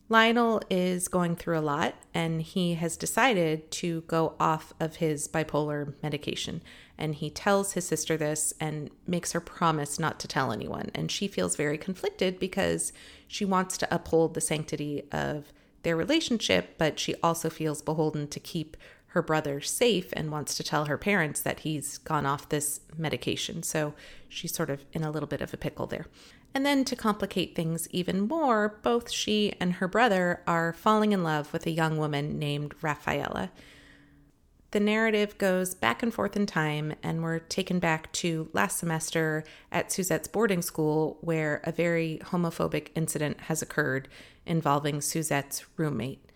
Lionel 0.08 0.60
is 0.68 1.06
going 1.06 1.36
through 1.36 1.58
a 1.58 1.60
lot 1.60 1.94
and 2.12 2.42
he 2.42 2.74
has 2.74 2.96
decided 2.96 3.70
to 3.70 4.00
go 4.08 4.34
off 4.40 4.72
of 4.80 4.96
his 4.96 5.28
bipolar 5.28 5.94
medication. 6.02 6.62
And 6.98 7.14
he 7.14 7.30
tells 7.30 7.74
his 7.74 7.86
sister 7.86 8.16
this 8.16 8.52
and 8.58 8.90
makes 9.06 9.32
her 9.32 9.40
promise 9.40 10.00
not 10.00 10.18
to 10.20 10.28
tell 10.28 10.50
anyone. 10.50 10.90
And 10.94 11.12
she 11.12 11.28
feels 11.28 11.54
very 11.54 11.78
conflicted 11.78 12.40
because 12.40 12.92
she 13.28 13.44
wants 13.44 13.78
to 13.78 13.94
uphold 13.94 14.34
the 14.34 14.40
sanctity 14.40 15.04
of 15.12 15.52
their 15.82 15.96
relationship, 15.96 16.76
but 16.78 16.98
she 16.98 17.14
also 17.22 17.50
feels 17.50 17.82
beholden 17.82 18.28
to 18.28 18.40
keep 18.40 18.76
her 19.08 19.22
brother 19.22 19.60
safe 19.60 20.12
and 20.12 20.30
wants 20.30 20.56
to 20.56 20.62
tell 20.62 20.84
her 20.84 20.96
parents 20.96 21.40
that 21.40 21.60
he's 21.60 21.98
gone 21.98 22.26
off 22.26 22.48
this 22.48 22.80
medication. 22.96 23.62
So 23.62 23.94
she's 24.28 24.54
sort 24.54 24.70
of 24.70 24.84
in 24.92 25.02
a 25.02 25.10
little 25.10 25.26
bit 25.26 25.40
of 25.40 25.52
a 25.52 25.56
pickle 25.56 25.86
there. 25.86 26.06
And 26.54 26.66
then 26.66 26.84
to 26.84 26.96
complicate 26.96 27.54
things 27.54 27.88
even 27.90 28.22
more, 28.22 28.78
both 28.82 29.10
she 29.10 29.54
and 29.60 29.74
her 29.74 29.88
brother 29.88 30.42
are 30.46 30.72
falling 30.72 31.12
in 31.12 31.22
love 31.22 31.52
with 31.52 31.66
a 31.66 31.70
young 31.70 31.96
woman 31.96 32.38
named 32.38 32.74
Rafaela. 32.82 33.50
The 34.72 34.80
narrative 34.80 35.36
goes 35.38 35.74
back 35.74 36.00
and 36.02 36.14
forth 36.14 36.36
in 36.36 36.46
time, 36.46 36.94
and 37.02 37.24
we're 37.24 37.40
taken 37.40 37.80
back 37.80 38.12
to 38.12 38.48
last 38.52 38.78
semester 38.78 39.42
at 39.72 39.90
Suzette's 39.90 40.28
boarding 40.28 40.62
school, 40.62 41.18
where 41.22 41.60
a 41.64 41.72
very 41.72 42.20
homophobic 42.26 42.88
incident 42.94 43.40
has 43.42 43.62
occurred 43.62 44.06
involving 44.50 45.00
Suzette's 45.00 45.64
roommate. 45.78 46.30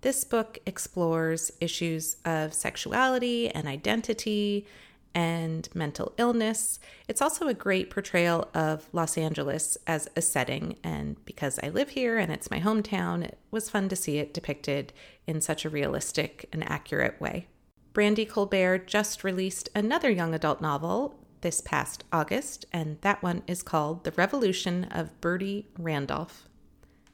This 0.00 0.24
book 0.24 0.58
explores 0.64 1.52
issues 1.60 2.16
of 2.24 2.54
sexuality 2.54 3.50
and 3.50 3.68
identity 3.68 4.66
and 5.14 5.68
mental 5.74 6.14
illness. 6.16 6.78
It's 7.06 7.20
also 7.20 7.48
a 7.48 7.54
great 7.54 7.90
portrayal 7.90 8.48
of 8.54 8.88
Los 8.92 9.18
Angeles 9.18 9.76
as 9.86 10.08
a 10.16 10.22
setting, 10.22 10.78
and 10.82 11.22
because 11.24 11.58
I 11.62 11.68
live 11.68 11.90
here 11.90 12.16
and 12.16 12.32
it's 12.32 12.50
my 12.50 12.60
hometown, 12.60 13.24
it 13.24 13.38
was 13.50 13.68
fun 13.68 13.88
to 13.88 13.96
see 13.96 14.18
it 14.18 14.32
depicted 14.32 14.92
in 15.26 15.40
such 15.40 15.64
a 15.64 15.70
realistic 15.70 16.48
and 16.52 16.68
accurate 16.68 17.20
way. 17.20 17.48
Brandy 17.92 18.24
Colbert 18.24 18.86
just 18.86 19.24
released 19.24 19.68
another 19.74 20.10
young 20.10 20.32
adult 20.32 20.60
novel 20.60 21.16
this 21.40 21.60
past 21.60 22.04
August, 22.12 22.64
and 22.72 22.98
that 23.00 23.22
one 23.22 23.42
is 23.46 23.62
called 23.62 24.04
The 24.04 24.12
Revolution 24.12 24.84
of 24.84 25.20
Birdie 25.20 25.66
Randolph. 25.76 26.46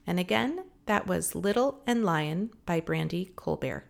And 0.06 0.20
again, 0.20 0.64
that 0.86 1.06
was 1.06 1.34
Little 1.34 1.82
and 1.86 2.04
Lion 2.04 2.50
by 2.64 2.80
Brandy 2.80 3.32
Colbert. 3.36 3.84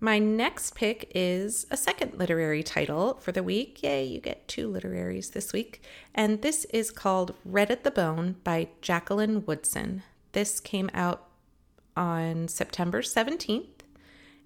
My 0.00 0.20
next 0.20 0.76
pick 0.76 1.10
is 1.12 1.66
a 1.72 1.76
second 1.76 2.14
literary 2.14 2.62
title 2.62 3.14
for 3.20 3.32
the 3.32 3.42
week. 3.42 3.82
Yay, 3.82 4.04
you 4.04 4.20
get 4.20 4.46
two 4.46 4.68
literaries 4.68 5.30
this 5.30 5.52
week. 5.52 5.82
And 6.14 6.40
this 6.42 6.66
is 6.66 6.92
called 6.92 7.34
Red 7.44 7.72
at 7.72 7.82
the 7.82 7.90
Bone 7.90 8.36
by 8.44 8.68
Jacqueline 8.80 9.44
Woodson. 9.44 10.04
This 10.32 10.60
came 10.60 10.88
out 10.94 11.26
on 11.96 12.46
September 12.46 13.02
17th, 13.02 13.80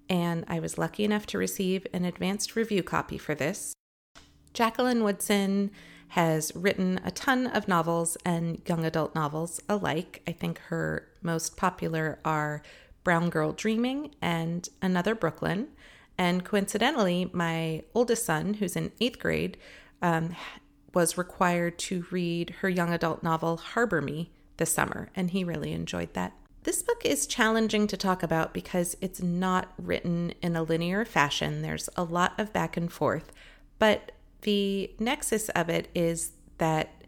and 0.09 0.43
I 0.47 0.59
was 0.59 0.79
lucky 0.79 1.03
enough 1.03 1.27
to 1.27 1.37
receive 1.37 1.85
an 1.93 2.03
advanced 2.03 2.55
review 2.55 2.81
copy 2.81 3.19
for 3.19 3.35
this. 3.35 3.75
Jacqueline 4.53 5.03
Woodson 5.03 5.69
has 6.13 6.51
written 6.53 6.99
a 7.03 7.09
ton 7.09 7.47
of 7.47 7.67
novels 7.67 8.17
and 8.23 8.61
young 8.67 8.85
adult 8.85 9.15
novels 9.15 9.59
alike. 9.67 10.21
I 10.27 10.31
think 10.31 10.59
her 10.69 11.07
most 11.23 11.57
popular 11.57 12.19
are 12.23 12.61
Brown 13.03 13.31
Girl 13.31 13.51
Dreaming, 13.51 14.13
and 14.21 14.69
Another 14.79 15.15
Brooklyn. 15.15 15.69
And 16.15 16.45
coincidentally, 16.45 17.31
my 17.33 17.81
oldest 17.95 18.25
son, 18.25 18.53
who's 18.53 18.75
in 18.75 18.91
eighth 19.01 19.17
grade, 19.17 19.57
um, 20.03 20.35
was 20.93 21.17
required 21.17 21.79
to 21.79 22.05
read 22.11 22.51
her 22.61 22.69
young 22.69 22.93
adult 22.93 23.23
novel 23.23 23.57
Harbor 23.57 23.99
Me 23.99 24.29
this 24.57 24.71
summer, 24.71 25.09
and 25.15 25.31
he 25.31 25.43
really 25.43 25.71
enjoyed 25.71 26.13
that. 26.13 26.33
This 26.61 26.83
book 26.83 27.01
is 27.03 27.25
challenging 27.25 27.87
to 27.87 27.97
talk 27.97 28.21
about 28.21 28.53
because 28.53 28.95
it's 29.01 29.23
not 29.23 29.73
written 29.79 30.35
in 30.43 30.55
a 30.55 30.61
linear 30.61 31.05
fashion. 31.05 31.63
There's 31.63 31.89
a 31.97 32.03
lot 32.03 32.39
of 32.39 32.53
back 32.53 32.77
and 32.77 32.93
forth, 32.93 33.31
but 33.79 34.11
the 34.43 34.91
nexus 34.99 35.49
of 35.49 35.69
it 35.69 35.89
is 35.93 36.31
that 36.59 37.03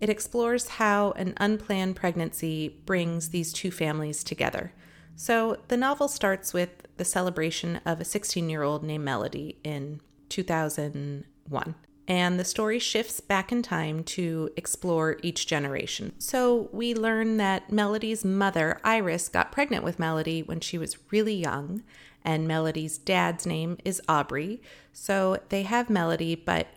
it 0.00 0.10
explores 0.10 0.68
how 0.68 1.12
an 1.12 1.34
unplanned 1.38 1.96
pregnancy 1.96 2.80
brings 2.86 3.30
these 3.30 3.52
two 3.52 3.70
families 3.70 4.22
together. 4.24 4.72
So 5.16 5.58
the 5.68 5.76
novel 5.76 6.08
starts 6.08 6.52
with 6.52 6.70
the 6.96 7.04
celebration 7.04 7.80
of 7.86 8.00
a 8.00 8.04
16 8.04 8.50
year 8.50 8.62
old 8.62 8.82
named 8.82 9.04
Melody 9.04 9.58
in 9.62 10.00
2001. 10.28 11.74
And 12.08 12.38
the 12.38 12.44
story 12.44 12.80
shifts 12.80 13.20
back 13.20 13.52
in 13.52 13.62
time 13.62 14.02
to 14.04 14.50
explore 14.56 15.18
each 15.22 15.46
generation. 15.46 16.12
So 16.18 16.68
we 16.72 16.94
learn 16.94 17.36
that 17.36 17.70
Melody's 17.70 18.24
mother, 18.24 18.80
Iris, 18.82 19.28
got 19.28 19.52
pregnant 19.52 19.84
with 19.84 20.00
Melody 20.00 20.42
when 20.42 20.58
she 20.58 20.78
was 20.78 20.98
really 21.12 21.34
young, 21.34 21.84
and 22.24 22.46
Melody's 22.46 22.98
dad's 22.98 23.46
name 23.46 23.78
is 23.84 24.00
Aubrey. 24.08 24.60
So 24.92 25.38
they 25.48 25.62
have 25.62 25.90
Melody, 25.90 26.34
but 26.34 26.68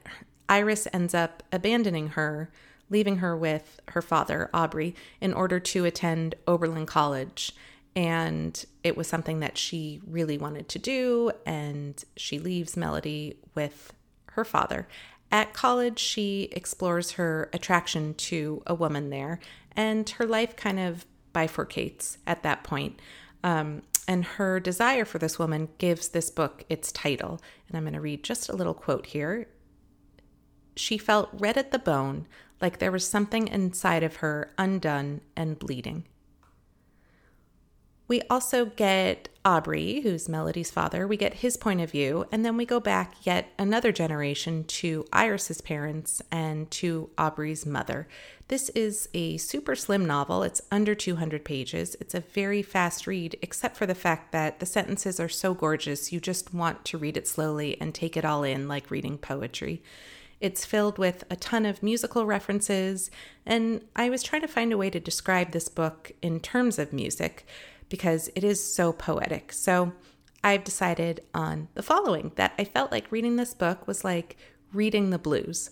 Iris 0.48 0.88
ends 0.94 1.14
up 1.14 1.44
abandoning 1.52 2.10
her, 2.10 2.52
leaving 2.90 3.18
her 3.18 3.36
with 3.36 3.80
her 3.90 4.02
father, 4.02 4.50
Aubrey, 4.54 4.96
in 5.22 5.34
order 5.34 5.60
to 5.60 5.86
attend 5.86 6.36
Oberlin 6.48 6.86
College. 6.86 7.54
And 7.96 8.64
it 8.84 8.98
was 8.98 9.08
something 9.08 9.40
that 9.40 9.58
she 9.58 10.02
really 10.06 10.38
wanted 10.38 10.68
to 10.70 10.80
do 10.80 11.32
and 11.46 12.04
she 12.18 12.40
leaves 12.40 12.76
melody 12.76 13.38
with 13.56 13.94
her 14.32 14.44
father. 14.44 14.88
At 15.32 15.54
college 15.54 16.00
she 16.00 16.50
explores 16.52 17.12
her 17.12 17.50
attraction 17.54 18.14
to 18.16 18.62
a 18.68 18.76
woman 18.76 19.10
there 19.10 19.40
and 19.76 20.10
her 20.12 20.26
life 20.26 20.56
kind 20.56 20.80
of 20.80 21.06
bifurcates 21.34 22.18
at 22.28 22.44
that 22.44 22.64
point 22.64 23.00
um, 23.46 23.84
and 24.08 24.26
her 24.26 24.60
desire 24.60 25.06
for 25.06 25.20
this 25.20 25.38
woman 25.38 25.70
gives 25.78 26.10
this 26.10 26.30
book 26.32 26.66
its 26.68 26.92
title. 26.92 27.40
And 27.68 27.78
i'm 27.78 27.84
going 27.84 27.94
to 27.94 28.02
read 28.02 28.24
just 28.24 28.50
a 28.50 28.56
little 28.56 28.74
quote 28.74 29.06
here. 29.06 29.48
She 30.76 30.98
felt 30.98 31.30
red 31.32 31.56
at 31.56 31.72
the 31.72 31.80
bone 31.80 32.28
like 32.60 32.80
there 32.80 32.92
was 32.92 33.08
something 33.08 33.48
inside 33.48 34.04
of 34.04 34.18
her 34.18 34.52
undone 34.58 35.22
and 35.38 35.60
bleeding. 35.60 36.06
We 38.08 38.22
also 38.30 38.66
get 38.66 39.30
Aubrey, 39.46 40.02
who's 40.02 40.28
Melody's 40.28 40.72
father, 40.72 41.08
we 41.08 41.18
get 41.18 41.36
his 41.36 41.56
point 41.56 41.80
of 41.80 41.92
view, 41.92 42.26
and 42.32 42.44
then 42.44 42.58
we 42.58 42.66
go 42.66 42.80
back 42.80 43.14
yet 43.22 43.52
another 43.60 43.92
generation 43.92 44.64
to 44.64 45.06
Iris's 45.14 45.62
parents 45.62 46.20
and 46.32 46.70
to 46.72 47.12
Aubrey's 47.16 47.64
mother. 47.64 48.08
This 48.48 48.70
is 48.70 49.08
a 49.14 49.38
super 49.38 49.76
slim 49.76 50.04
novel. 50.04 50.42
It's 50.42 50.64
under 50.72 50.96
200 50.96 51.46
pages. 51.46 51.96
It's 52.00 52.16
a 52.16 52.22
very 52.22 52.64
fast 52.64 53.06
read, 53.06 53.38
except 53.44 53.78
for 53.78 53.86
the 53.86 53.94
fact 53.94 54.32
that 54.32 54.60
the 54.60 54.66
sentences 54.66 55.20
are 55.20 55.30
so 55.30 55.54
gorgeous, 55.54 56.12
you 56.12 56.20
just 56.20 56.52
want 56.52 56.84
to 56.86 56.98
read 56.98 57.16
it 57.16 57.28
slowly 57.28 57.80
and 57.80 57.94
take 57.94 58.18
it 58.18 58.26
all 58.26 58.44
in 58.44 58.68
like 58.68 58.90
reading 58.90 59.20
poetry. 59.20 59.84
It's 60.42 60.66
filled 60.66 60.98
with 60.98 61.24
a 61.30 61.36
ton 61.36 61.66
of 61.66 61.82
musical 61.82 62.26
references, 62.26 63.10
and 63.46 63.82
I 63.96 64.10
was 64.10 64.22
trying 64.22 64.42
to 64.42 64.48
find 64.48 64.74
a 64.74 64.78
way 64.78 64.90
to 64.90 65.00
describe 65.00 65.52
this 65.52 65.70
book 65.70 66.12
in 66.22 66.40
terms 66.40 66.78
of 66.78 66.92
music 66.92 67.46
because 67.90 68.30
it 68.36 68.44
is 68.44 68.62
so 68.62 68.92
poetic. 68.92 69.52
So 69.52 69.94
I've 70.44 70.64
decided 70.64 71.24
on 71.34 71.70
the 71.74 71.84
following 71.84 72.32
that 72.36 72.54
I 72.60 72.66
felt 72.66 72.92
like 72.92 73.12
reading 73.12 73.36
this 73.36 73.54
book 73.54 73.88
was 73.88 74.04
like 74.04 74.38
reading 74.74 75.10
the 75.10 75.20
blues. 75.20 75.72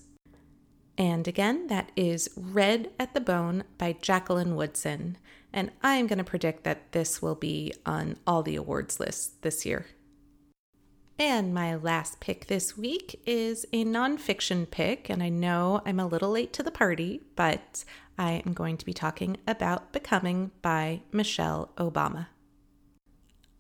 And 0.98 1.28
again, 1.28 1.68
that 1.68 1.92
is 1.96 2.30
Red 2.36 2.92
at 3.00 3.14
the 3.14 3.22
Bone 3.22 3.64
by 3.78 3.94
Jacqueline 4.02 4.56
Woodson. 4.56 5.18
And 5.52 5.72
I 5.82 5.96
am 5.96 6.08
going 6.08 6.18
to 6.18 6.24
predict 6.24 6.64
that 6.64 6.92
this 6.92 7.22
will 7.22 7.36
be 7.36 7.74
on 7.86 8.18
all 8.26 8.44
the 8.44 8.56
awards 8.56 9.00
lists 9.00 9.34
this 9.42 9.66
year. 9.66 9.86
And 11.20 11.54
my 11.54 11.76
last 11.76 12.20
pick 12.20 12.48
this 12.48 12.76
week 12.76 13.22
is 13.26 13.66
a 13.72 13.86
nonfiction 13.86 14.70
pick. 14.70 15.10
And 15.10 15.22
I 15.22 15.30
know 15.30 15.82
I'm 15.86 16.00
a 16.00 16.08
little 16.08 16.32
late 16.32 16.54
to 16.54 16.64
the 16.64 16.72
party, 16.72 17.22
but 17.36 17.86
I 18.18 18.44
am 18.46 18.54
going 18.54 18.78
to 18.78 18.86
be 18.86 18.94
talking 18.94 19.38
about 19.48 19.92
Becoming 19.92 20.52
by 20.62 21.02
Michelle 21.12 21.72
Obama. 21.78 22.28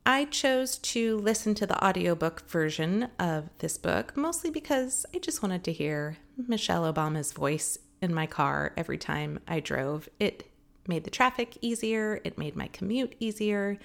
I 0.06 0.26
chose 0.26 0.78
to 0.80 1.18
listen 1.18 1.56
to 1.56 1.66
the 1.66 1.84
audiobook 1.84 2.48
version 2.50 3.08
of 3.18 3.50
this 3.60 3.78
book 3.78 4.18
mostly 4.18 4.50
because 4.50 5.06
I 5.16 5.20
just 5.20 5.42
wanted 5.42 5.64
to 5.64 5.74
hear 5.74 6.18
Michelle 6.38 6.92
Obama's 6.92 7.32
voice 7.32 7.78
in 8.02 8.14
my 8.14 8.28
car 8.28 8.74
every 8.76 8.98
time 8.98 9.40
I 9.48 9.60
drove. 9.60 10.10
It 10.20 10.52
made 10.88 11.06
the 11.06 11.10
traffic 11.10 11.58
easier, 11.62 12.20
it 12.24 12.38
made 12.38 12.56
my 12.56 12.68
commute 12.68 13.16
easier, 13.20 13.80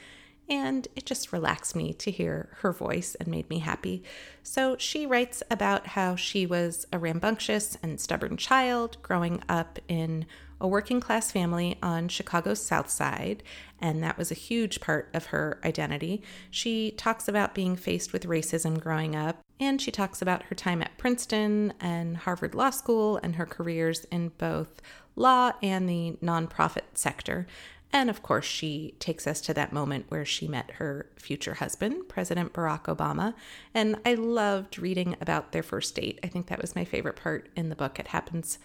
and 0.49 0.89
it 0.97 1.07
just 1.07 1.33
relaxed 1.33 1.77
me 1.77 1.93
to 1.95 2.11
hear 2.11 2.49
her 2.61 2.73
voice 2.73 3.15
and 3.15 3.29
made 3.29 3.49
me 3.49 3.61
happy. 3.61 4.03
So 4.43 4.77
she 4.79 5.07
writes 5.07 5.43
about 5.51 5.89
how 5.89 6.17
she 6.17 6.47
was 6.47 6.87
a 6.93 6.99
rambunctious 6.99 7.77
and 7.83 8.01
stubborn 8.01 8.37
child 8.37 8.97
growing 9.03 9.43
up 9.49 9.79
in 9.89 10.27
a 10.61 10.69
working 10.69 11.01
class 11.01 11.31
family 11.31 11.79
on 11.83 12.09
Chicago's 12.09 12.61
South 12.61 12.91
Side, 12.91 13.43
and 13.81 14.03
that 14.03 14.19
was 14.19 14.31
a 14.31 14.35
huge 14.35 14.81
part 14.81 15.09
of 15.15 15.27
her 15.27 15.61
identity. 15.65 16.23
She 16.51 16.91
talks 16.93 17.29
about 17.29 17.55
being 17.55 17.77
faced 17.77 18.13
with 18.13 18.27
racism 18.27 18.81
growing 18.81 19.15
up, 19.15 19.41
and 19.61 19.81
she 19.81 19.91
talks 19.91 20.21
about 20.21 20.45
her 20.45 20.55
time 20.55 20.83
at 20.83 20.99
Princeton 20.99 21.73
and 21.81 22.17
Harvard 22.19 22.55
Law 22.55 22.71
School 22.71 23.19
and 23.23 23.37
her 23.37 23.47
careers 23.47 24.05
in 24.11 24.31
both 24.39 24.81
law 25.17 25.53
and 25.63 25.89
the 25.89 26.17
nonprofit 26.23 26.83
sector. 26.95 27.47
And 27.93 28.11
of 28.11 28.23
course, 28.23 28.45
she 28.45 28.95
takes 28.99 29.27
us 29.27 29.41
to 29.43 29.55
that 29.55 29.73
moment 29.73 30.07
where 30.09 30.25
she 30.25 30.47
met 30.47 30.73
her 30.73 31.07
future 31.17 31.55
husband, 31.55 32.09
President 32.09 32.53
Barack 32.53 32.83
Obama. 32.85 33.35
And 33.73 33.97
I 34.05 34.15
loved 34.15 34.79
reading 34.79 35.17
about 35.21 35.53
their 35.53 35.63
first 35.63 35.95
date. 35.95 36.21
I 36.23 36.27
think 36.27 36.49
that 36.49 36.61
was 36.61 36.77
my 36.77 36.85
favorite 36.85 37.17
part 37.17 37.49
in 37.57 37.71
the 37.71 37.77
book. 37.77 37.99
It 37.99 38.09
happens 38.09 38.59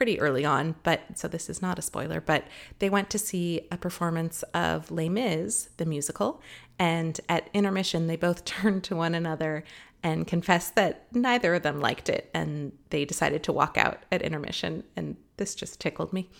pretty 0.00 0.18
early 0.18 0.46
on, 0.46 0.74
but 0.82 1.02
so 1.14 1.28
this 1.28 1.50
is 1.50 1.60
not 1.60 1.78
a 1.78 1.82
spoiler, 1.82 2.22
but 2.22 2.46
they 2.78 2.88
went 2.88 3.10
to 3.10 3.18
see 3.18 3.60
a 3.70 3.76
performance 3.76 4.42
of 4.54 4.90
Les 4.90 5.10
Mis, 5.10 5.68
the 5.76 5.84
musical, 5.84 6.40
and 6.78 7.20
at 7.28 7.50
intermission, 7.52 8.06
they 8.06 8.16
both 8.16 8.42
turned 8.46 8.82
to 8.82 8.96
one 8.96 9.14
another 9.14 9.62
and 10.02 10.26
confessed 10.26 10.74
that 10.74 11.04
neither 11.12 11.54
of 11.54 11.62
them 11.62 11.80
liked 11.80 12.08
it, 12.08 12.30
and 12.32 12.72
they 12.88 13.04
decided 13.04 13.42
to 13.42 13.52
walk 13.52 13.76
out 13.76 14.04
at 14.10 14.22
intermission, 14.22 14.84
and 14.96 15.18
this 15.36 15.54
just 15.54 15.78
tickled 15.78 16.14
me. 16.14 16.30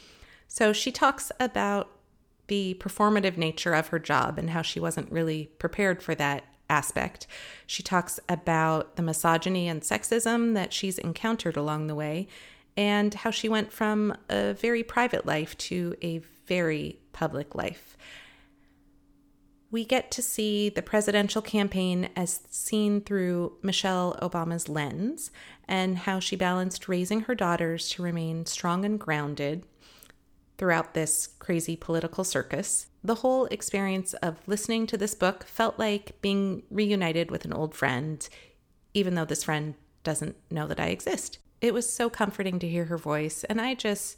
So 0.49 0.73
she 0.73 0.91
talks 0.91 1.31
about 1.39 1.91
the 2.47 2.79
performative 2.81 3.37
nature 3.37 3.75
of 3.75 3.89
her 3.89 3.99
job 3.99 4.39
and 4.39 4.49
how 4.49 4.63
she 4.63 4.81
wasn't 4.81 5.13
really 5.13 5.51
prepared 5.59 6.03
for 6.03 6.15
that 6.15 6.45
aspect. 6.71 7.27
She 7.67 7.83
talks 7.83 8.19
about 8.27 8.97
the 8.97 9.03
misogyny 9.03 9.69
and 9.69 9.83
sexism 9.83 10.55
that 10.55 10.73
she's 10.73 10.97
encountered 10.97 11.59
along 11.59 11.89
the 11.89 11.95
way 11.95 12.27
and 12.77 13.15
how 13.15 13.31
she 13.31 13.49
went 13.49 13.73
from 13.73 14.17
a 14.29 14.55
very 14.55 14.83
private 14.83 15.27
life 15.27 15.57
to 15.59 15.95
a 16.03 16.19
very 16.47 17.01
public 17.13 17.55
life. 17.55 17.97
we 19.71 19.85
get 19.85 20.11
to 20.11 20.23
see 20.23 20.69
the 20.69 20.83
presidential 20.83 21.41
campaign 21.41 22.09
as 22.17 22.41
seen 22.51 23.01
through 23.01 23.57
Michelle 23.63 24.19
Obama's 24.21 24.69
lens 24.69 25.31
and 25.69 25.99
how 25.99 26.19
she 26.19 26.35
balanced 26.35 26.89
raising 26.89 27.21
her 27.23 27.35
daughters 27.37 27.89
to 27.91 28.03
remain 28.03 28.47
strong 28.47 28.85
and 28.85 28.99
grounded 28.99 29.65
throughout 30.59 30.95
this 30.95 31.29
crazy 31.39 31.77
political 31.77 32.25
circus. 32.25 32.87
The 33.03 33.17
whole 33.17 33.47
experience 33.47 34.13
of 34.15 34.37
listening 34.47 34.87
to 34.89 34.99
this 34.99 35.15
book 35.15 35.45
felt 35.45 35.79
like 35.79 36.21
being 36.21 36.65
reunited 36.71 37.31
with 37.31 37.45
an 37.45 37.53
old 37.53 37.75
friend, 37.75 38.29
even 38.93 39.15
though 39.15 39.25
this 39.25 39.45
friend 39.45 39.75
doesn't 40.03 40.37
know 40.51 40.67
that 40.67 40.81
I 40.81 40.87
exist. 40.87 41.39
It 41.61 41.75
was 41.75 41.93
so 41.93 42.09
comforting 42.09 42.59
to 42.61 42.69
hear 42.69 42.87
her 42.87 42.99
voice, 42.99 43.45
and 43.45 43.61
I 43.61 43.75
just 43.75 44.17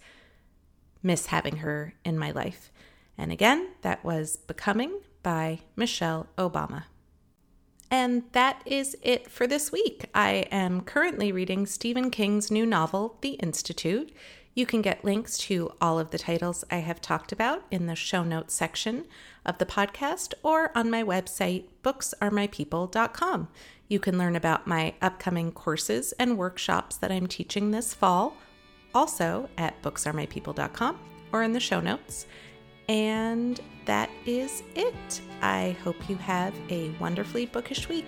miss 1.03 1.27
having 1.27 1.57
her 1.57 1.95
in 2.05 2.19
my 2.19 2.31
life. 2.31 2.71
And 3.19 3.33
again, 3.33 3.69
that 3.83 4.05
was 4.05 4.37
Becoming 4.37 5.01
by 5.23 5.61
Michelle 5.77 6.29
Obama. 6.39 6.85
And 7.91 8.23
that 8.33 8.63
is 8.65 8.97
it 9.03 9.31
for 9.31 9.47
this 9.47 9.71
week. 9.71 10.07
I 10.15 10.47
am 10.51 10.81
currently 10.81 11.31
reading 11.31 11.67
Stephen 11.67 12.11
King's 12.11 12.51
new 12.51 12.65
novel, 12.65 13.19
The 13.21 13.33
Institute. 13.33 14.13
You 14.55 14.65
can 14.65 14.81
get 14.81 15.05
links 15.05 15.37
to 15.39 15.73
all 15.81 15.99
of 15.99 16.11
the 16.11 16.19
titles 16.19 16.65
I 16.71 16.77
have 16.77 17.01
talked 17.01 17.33
about 17.33 17.65
in 17.71 17.87
the 17.87 17.95
show 17.95 18.23
notes 18.23 18.55
section 18.55 19.07
of 19.45 19.59
the 19.59 19.67
podcast 19.67 20.33
or 20.43 20.71
on 20.77 20.91
my 20.91 21.03
website, 21.03 21.65
booksaremypeople.com. 21.83 23.49
You 23.93 24.01
can 24.01 24.17
learn 24.17 24.37
about 24.37 24.67
my 24.67 24.95
upcoming 25.03 25.53
courses 25.53 26.15
and 26.19 26.39
workshops 26.39 26.97
that 26.97 27.13
I'm 27.13 27.27
teaching 27.27 27.71
this 27.71 27.93
fall, 27.93 28.39
also 28.95 29.51
at 29.59 29.83
booksaremypeople.com 29.83 30.99
or 31.31 31.43
in 31.43 31.53
the 31.53 31.61
show 31.61 31.79
notes. 31.79 32.27
And 32.89 33.61
that 33.85 34.09
is 34.25 34.63
it. 34.75 35.21
I 35.43 35.77
hope 35.85 36.09
you 36.09 36.17
have 36.17 36.55
a 36.71 36.89
wonderfully 36.99 37.45
bookish 37.45 37.87
week. 37.91 38.07